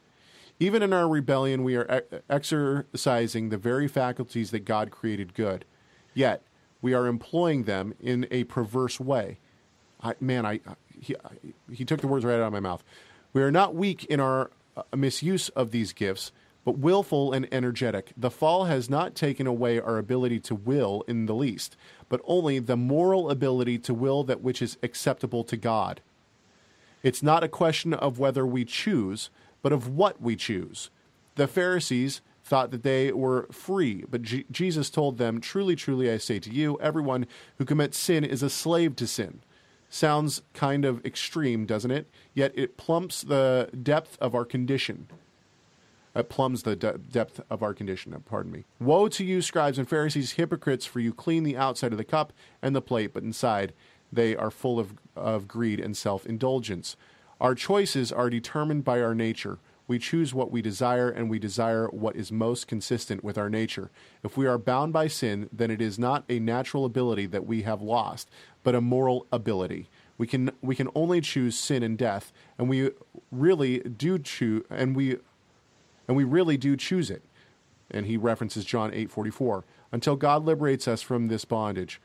[0.58, 5.64] Even in our rebellion, we are exercising the very faculties that God created good.
[6.14, 6.42] Yet,
[6.80, 9.38] we are employing them in a perverse way.
[10.02, 10.60] I, man, I,
[11.00, 11.16] he,
[11.72, 12.84] he took the words right out of my mouth.
[13.32, 14.50] We are not weak in our
[14.94, 16.32] misuse of these gifts,
[16.64, 18.12] but willful and energetic.
[18.16, 21.76] The fall has not taken away our ability to will in the least,
[22.08, 26.00] but only the moral ability to will that which is acceptable to God.
[27.02, 30.90] It's not a question of whether we choose, but of what we choose.
[31.34, 36.18] The Pharisees thought that they were free, but G- Jesus told them, Truly, truly, I
[36.18, 37.26] say to you, everyone
[37.58, 39.40] who commits sin is a slave to sin.
[39.94, 42.08] Sounds kind of extreme, doesn't it?
[42.32, 45.06] Yet it plumps the depth of our condition.
[46.16, 48.14] It plumbs the de- depth of our condition.
[48.14, 48.64] Uh, pardon me.
[48.80, 50.86] Woe to you, scribes and Pharisees, hypocrites!
[50.86, 52.32] For you clean the outside of the cup
[52.62, 53.74] and the plate, but inside
[54.10, 56.96] they are full of, of greed and self indulgence.
[57.38, 59.58] Our choices are determined by our nature.
[59.88, 63.90] We choose what we desire, and we desire what is most consistent with our nature.
[64.22, 67.62] If we are bound by sin, then it is not a natural ability that we
[67.62, 68.30] have lost,
[68.62, 69.88] but a moral ability.
[70.18, 72.90] We can we can only choose sin and death, and we
[73.30, 75.16] really do choose, and we
[76.06, 77.22] and we really do choose it.
[77.90, 79.64] And he references John eight forty four.
[79.90, 82.00] Until God liberates us from this bondage,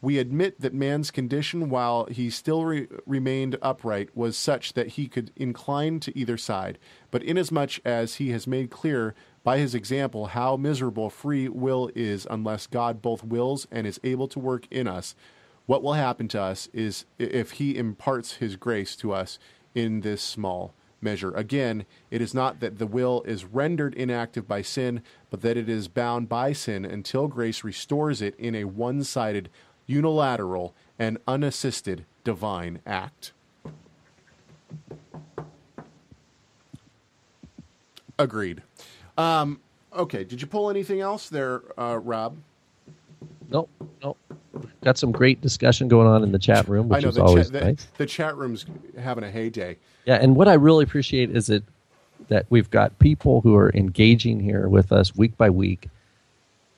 [0.00, 5.06] we admit that man's condition, while he still re- remained upright, was such that he
[5.06, 6.78] could incline to either side.
[7.10, 12.26] But inasmuch as he has made clear by his example how miserable free will is
[12.30, 15.14] unless God both wills and is able to work in us,
[15.68, 19.38] what will happen to us is if he imparts his grace to us
[19.74, 21.30] in this small measure.
[21.32, 25.68] Again, it is not that the will is rendered inactive by sin, but that it
[25.68, 29.50] is bound by sin until grace restores it in a one sided
[29.86, 33.32] unilateral, and unassisted divine act.
[38.18, 38.62] Agreed.
[39.16, 39.60] Um,
[39.96, 40.22] Okay.
[40.24, 42.36] Did you pull anything else there, uh, Rob?
[43.48, 43.70] Nope,
[44.02, 44.18] nope.
[44.84, 47.22] Got some great discussion going on in the chat room, I which know is the,
[47.22, 47.86] always chat, the, nice.
[47.96, 48.66] the chat room's
[48.98, 49.76] having a heyday.
[50.04, 51.64] Yeah, and what I really appreciate is that
[52.28, 55.88] that we've got people who are engaging here with us week by week,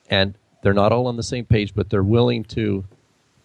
[0.09, 2.85] and they're not all on the same page, but they're willing to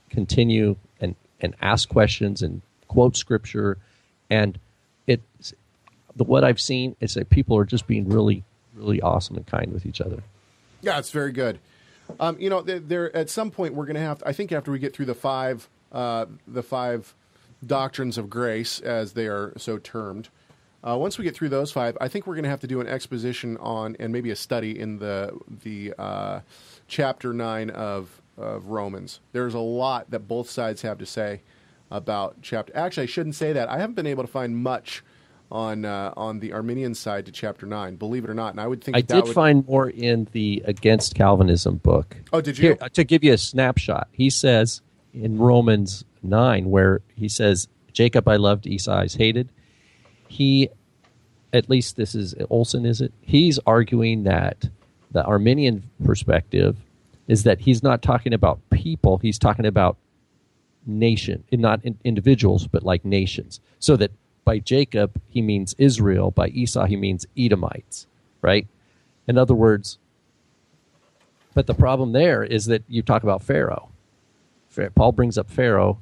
[0.09, 3.77] continue and and ask questions and quote scripture,
[4.29, 4.59] and
[5.07, 5.53] it's
[6.15, 8.43] the what I've seen is that people are just being really
[8.75, 10.21] really awesome and kind with each other.
[10.81, 11.59] Yeah, it's very good.
[12.19, 14.21] Um, you know, there, at some point we're going to have.
[14.25, 17.13] I think after we get through the five, uh, the five
[17.65, 20.29] doctrines of grace, as they are so termed.
[20.87, 22.79] Uh, once we get through those five, I think we're going to have to do
[22.79, 26.41] an exposition on and maybe a study in the the uh,
[26.87, 29.19] chapter nine of of Romans.
[29.31, 31.41] There's a lot that both sides have to say
[31.89, 32.75] about chapter.
[32.75, 33.67] Actually, I shouldn't say that.
[33.67, 35.03] I haven't been able to find much
[35.55, 37.95] on uh, on the Arminian side to chapter nine.
[37.95, 40.61] Believe it or not, and I would think I did would, find more in the
[40.65, 42.17] Against Calvinism book.
[42.33, 42.75] Oh, did you?
[42.75, 44.81] Here, to give you a snapshot, he says
[45.13, 49.49] in Romans 9, where he says, Jacob I loved, Esau I hated.
[50.27, 50.69] He,
[51.53, 53.13] at least this is Olson, is it?
[53.21, 54.69] He's arguing that
[55.11, 56.75] the Arminian perspective
[57.29, 59.97] is that he's not talking about people, he's talking about
[60.85, 63.61] nation, not in, individuals, but like nations.
[63.79, 64.11] So that
[64.45, 66.31] by Jacob, he means Israel.
[66.31, 68.05] By Esau, he means Edomites,
[68.41, 68.67] right?
[69.27, 69.97] In other words,
[71.55, 73.89] but the problem there is that you talk about Pharaoh.
[74.93, 75.99] Paul brings up Pharaoh,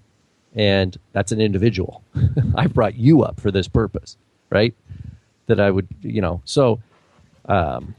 [0.56, 2.04] and that's an individual.
[2.56, 4.18] I brought you up for this purpose,
[4.50, 4.74] right?
[5.46, 6.82] That I would, you know, so,
[7.46, 7.94] um,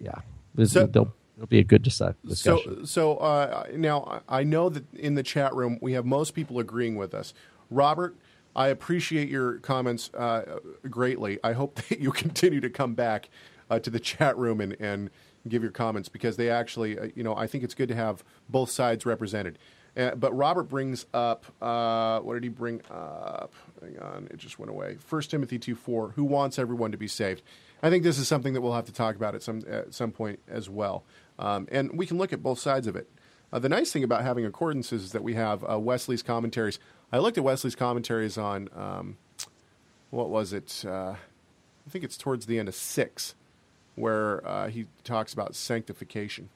[0.00, 0.20] yeah,
[0.54, 1.12] this, So- it'll
[1.48, 2.00] be a good dis-
[2.34, 6.60] So, so uh, now I know that in the chat room we have most people
[6.60, 7.34] agreeing with us.
[7.70, 8.14] Robert,
[8.56, 11.38] I appreciate your comments uh, greatly.
[11.42, 13.28] I hope that you continue to come back
[13.70, 15.10] uh, to the chat room and, and
[15.48, 18.24] give your comments because they actually, uh, you know, I think it's good to have
[18.48, 19.58] both sides represented.
[19.96, 23.52] Uh, but Robert brings up, uh, what did he bring up?
[23.80, 24.96] Hang on, it just went away.
[24.98, 26.10] First Timothy two four.
[26.10, 27.42] Who wants everyone to be saved?
[27.82, 30.10] I think this is something that we'll have to talk about at some at some
[30.10, 31.04] point as well,
[31.38, 33.08] um, and we can look at both sides of it.
[33.52, 36.80] Uh, the nice thing about having accordances is that we have uh, Wesley's commentaries.
[37.12, 39.16] I looked at Wesley's commentaries on um,
[40.10, 40.84] what was it?
[40.86, 41.14] Uh,
[41.86, 43.34] I think it's towards the end of six,
[43.94, 46.48] where uh, he talks about sanctification.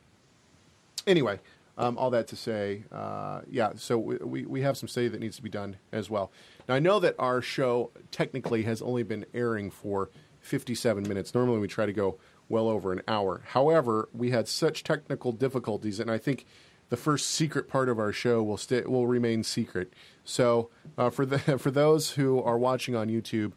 [1.07, 1.41] Anyway,
[1.77, 3.73] um, all that to say, uh, yeah.
[3.77, 6.33] So we, we have some study that needs to be done as well.
[6.69, 11.35] Now I know that our show technically has only been airing for 57 minutes.
[11.35, 12.19] Normally we try to go
[12.49, 13.43] well over an hour.
[13.49, 16.47] However, we had such technical difficulties, and I think
[16.91, 19.93] the first secret part of our show will stay will remain secret.
[20.25, 23.53] So uh, for the for those who are watching on YouTube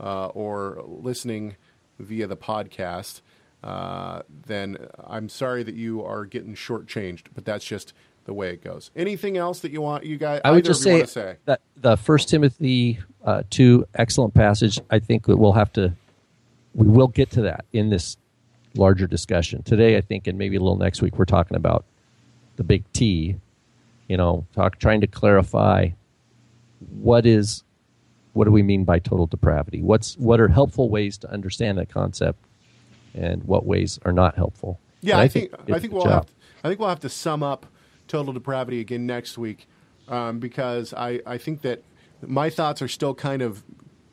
[0.00, 1.56] uh, or listening
[1.98, 3.20] via the podcast,
[3.62, 7.92] uh, then I'm sorry that you are getting shortchanged, but that's just
[8.24, 8.90] the way it goes.
[8.96, 10.40] Anything else that you want you guys?
[10.44, 14.80] I would just say, say that the First Timothy uh, two excellent passage.
[14.90, 15.92] I think that we'll have to,
[16.74, 18.16] we will get to that in this
[18.74, 19.96] larger discussion today.
[19.96, 21.84] I think, and maybe a little next week, we're talking about
[22.56, 23.36] the big T.
[24.08, 25.88] You know, talk trying to clarify
[27.00, 27.64] what is,
[28.34, 29.82] what do we mean by total depravity?
[29.82, 32.38] What's what are helpful ways to understand that concept,
[33.14, 34.78] and what ways are not helpful?
[35.00, 36.12] Yeah, And I think it's I think we'll job.
[36.12, 36.32] have to,
[36.64, 37.66] I think we'll have to sum up
[38.08, 39.66] total depravity again next week
[40.08, 41.82] um, because I, I think that
[42.24, 43.64] my thoughts are still kind of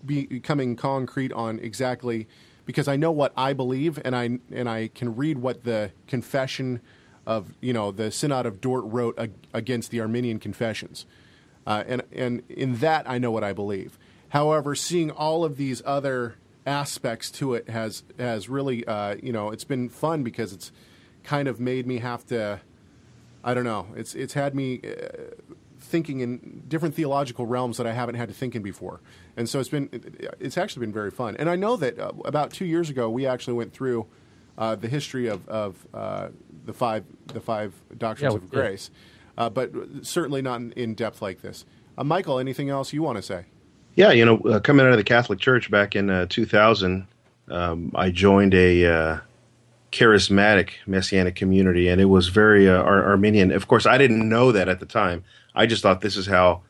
[0.06, 2.28] be, becoming concrete on exactly
[2.66, 6.82] because I know what I believe and I and I can read what the confession
[7.26, 11.06] of you know the Synod of Dort wrote ag- against the Arminian confessions,
[11.66, 13.98] uh, and and in that I know what I believe.
[14.30, 19.50] However, seeing all of these other aspects to it has has really uh, you know
[19.50, 20.72] it's been fun because it's
[21.24, 22.60] kind of made me have to
[23.44, 25.36] I don't know it's it's had me uh,
[25.80, 29.02] thinking in different theological realms that I haven't had to think in before,
[29.38, 29.90] and so it's been
[30.40, 31.36] it's actually been very fun.
[31.38, 34.08] And I know that uh, about two years ago we actually went through
[34.58, 36.30] uh, the history of of uh,
[36.66, 38.56] the five the five doctrines Yeah, of we did.
[38.56, 38.92] grace,
[39.38, 41.66] uh, but certainly not in, in depth like this.
[41.98, 43.46] Uh, Michael, anything else you want to say?
[43.96, 47.06] Yeah, you know, uh, coming out of the Catholic Church back in uh, 2000,
[47.50, 49.20] um, I joined a uh,
[49.92, 53.52] charismatic Messianic community, and it was very uh, Ar- Arminian.
[53.52, 55.24] Of course, I didn't know that at the time.
[55.56, 56.62] I just thought this is how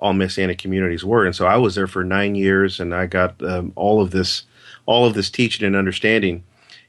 [0.00, 3.42] all Messianic communities were, and so I was there for nine years, and I got
[3.42, 4.44] um, all of this,
[4.86, 6.42] all of this teaching and understanding.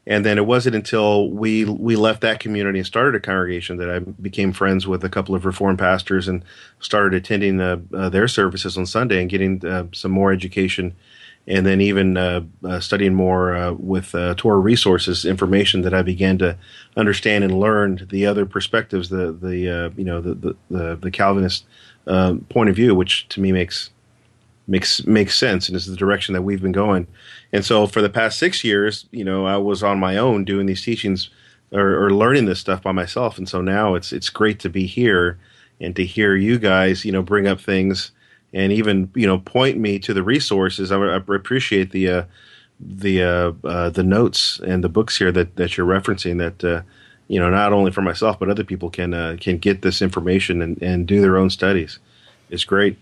[0.06, 3.90] And then it wasn't until we we left that community and started a congregation that
[3.90, 6.44] I became friends with a couple of Reformed pastors and
[6.80, 10.96] started attending uh, uh, their services on Sunday and getting uh, some more education.
[11.46, 16.38] And then even uh, uh, studying more uh, with Torah resources information that I began
[16.38, 16.58] to
[16.96, 21.66] understand and learn the other perspectives, the the you know the the, the, the Calvinist
[22.06, 23.90] point of view, which to me makes
[24.68, 27.08] makes makes sense and is the direction that we've been going.
[27.52, 30.66] And so for the past six years, you know, I was on my own doing
[30.66, 31.30] these teachings
[31.72, 33.38] or, or learning this stuff by myself.
[33.38, 35.40] And so now it's it's great to be here
[35.80, 38.12] and to hear you guys, you know, bring up things
[38.54, 40.92] and even you know point me to the resources.
[40.92, 42.24] I, I appreciate the uh,
[42.80, 46.38] the uh, uh, the notes and the books here that that you're referencing.
[46.38, 46.82] That uh,
[47.28, 50.62] you know not only for myself but other people can uh, can get this information
[50.62, 52.00] and, and do their own studies.
[52.50, 52.98] It's great.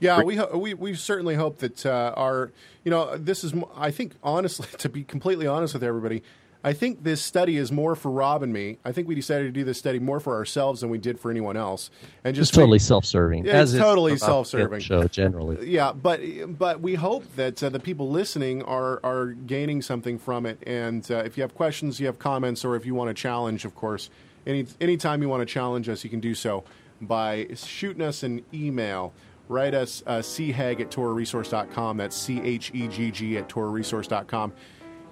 [0.00, 2.52] Yeah, we ho- we we certainly hope that uh, our
[2.84, 6.22] you know this is I think honestly to be completely honest with everybody,
[6.62, 8.78] I think this study is more for Rob and me.
[8.84, 11.30] I think we decided to do this study more for ourselves than we did for
[11.30, 11.90] anyone else,
[12.24, 13.44] and Just just totally make- self-serving.
[13.44, 14.80] Yeah, it's totally about self-serving.
[14.80, 15.70] Show generally.
[15.70, 16.20] Yeah, but
[16.58, 20.58] but we hope that uh, the people listening are are gaining something from it.
[20.66, 23.64] And uh, if you have questions, you have comments, or if you want to challenge,
[23.64, 24.10] of course,
[24.46, 26.64] any anytime you want to challenge us, you can do so
[27.00, 29.12] by shooting us an email.
[29.48, 31.96] Write us uh, chegg at torahresource.com.
[31.96, 34.52] That's C H E G G at torahresource.com.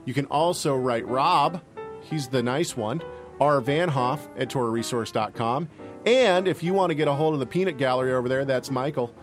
[0.04, 1.62] You can also write Rob.
[2.00, 3.02] He's the nice one.
[3.40, 3.60] R.
[3.60, 5.68] Vanhoff at torahresource.com.
[6.06, 8.70] And if you want to get a hold of the peanut gallery over there, that's
[8.70, 9.14] Michael.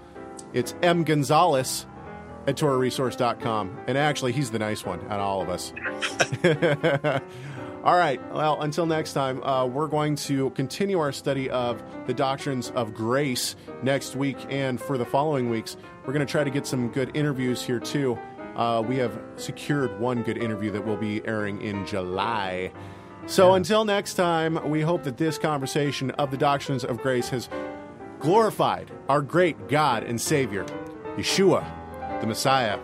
[0.53, 1.03] It's M.
[1.03, 1.86] Gonzalez
[2.47, 3.80] at torahresource.com.
[3.88, 5.74] And actually, he's the nice one out of all of us.
[7.84, 8.19] all right.
[8.34, 12.93] Well, until next time, uh, we're going to continue our study of the doctrines of
[12.93, 14.38] grace next week.
[14.49, 17.80] And for the following weeks, we're going to try to get some good interviews here,
[17.80, 18.17] too.
[18.55, 22.71] Uh, we have secured one good interview that will be airing in July.
[23.27, 27.47] So until next time, we hope that this conversation of the doctrines of grace has
[28.19, 30.65] glorified our great God and Savior,
[31.15, 31.63] Yeshua,
[32.21, 32.80] the Messiah.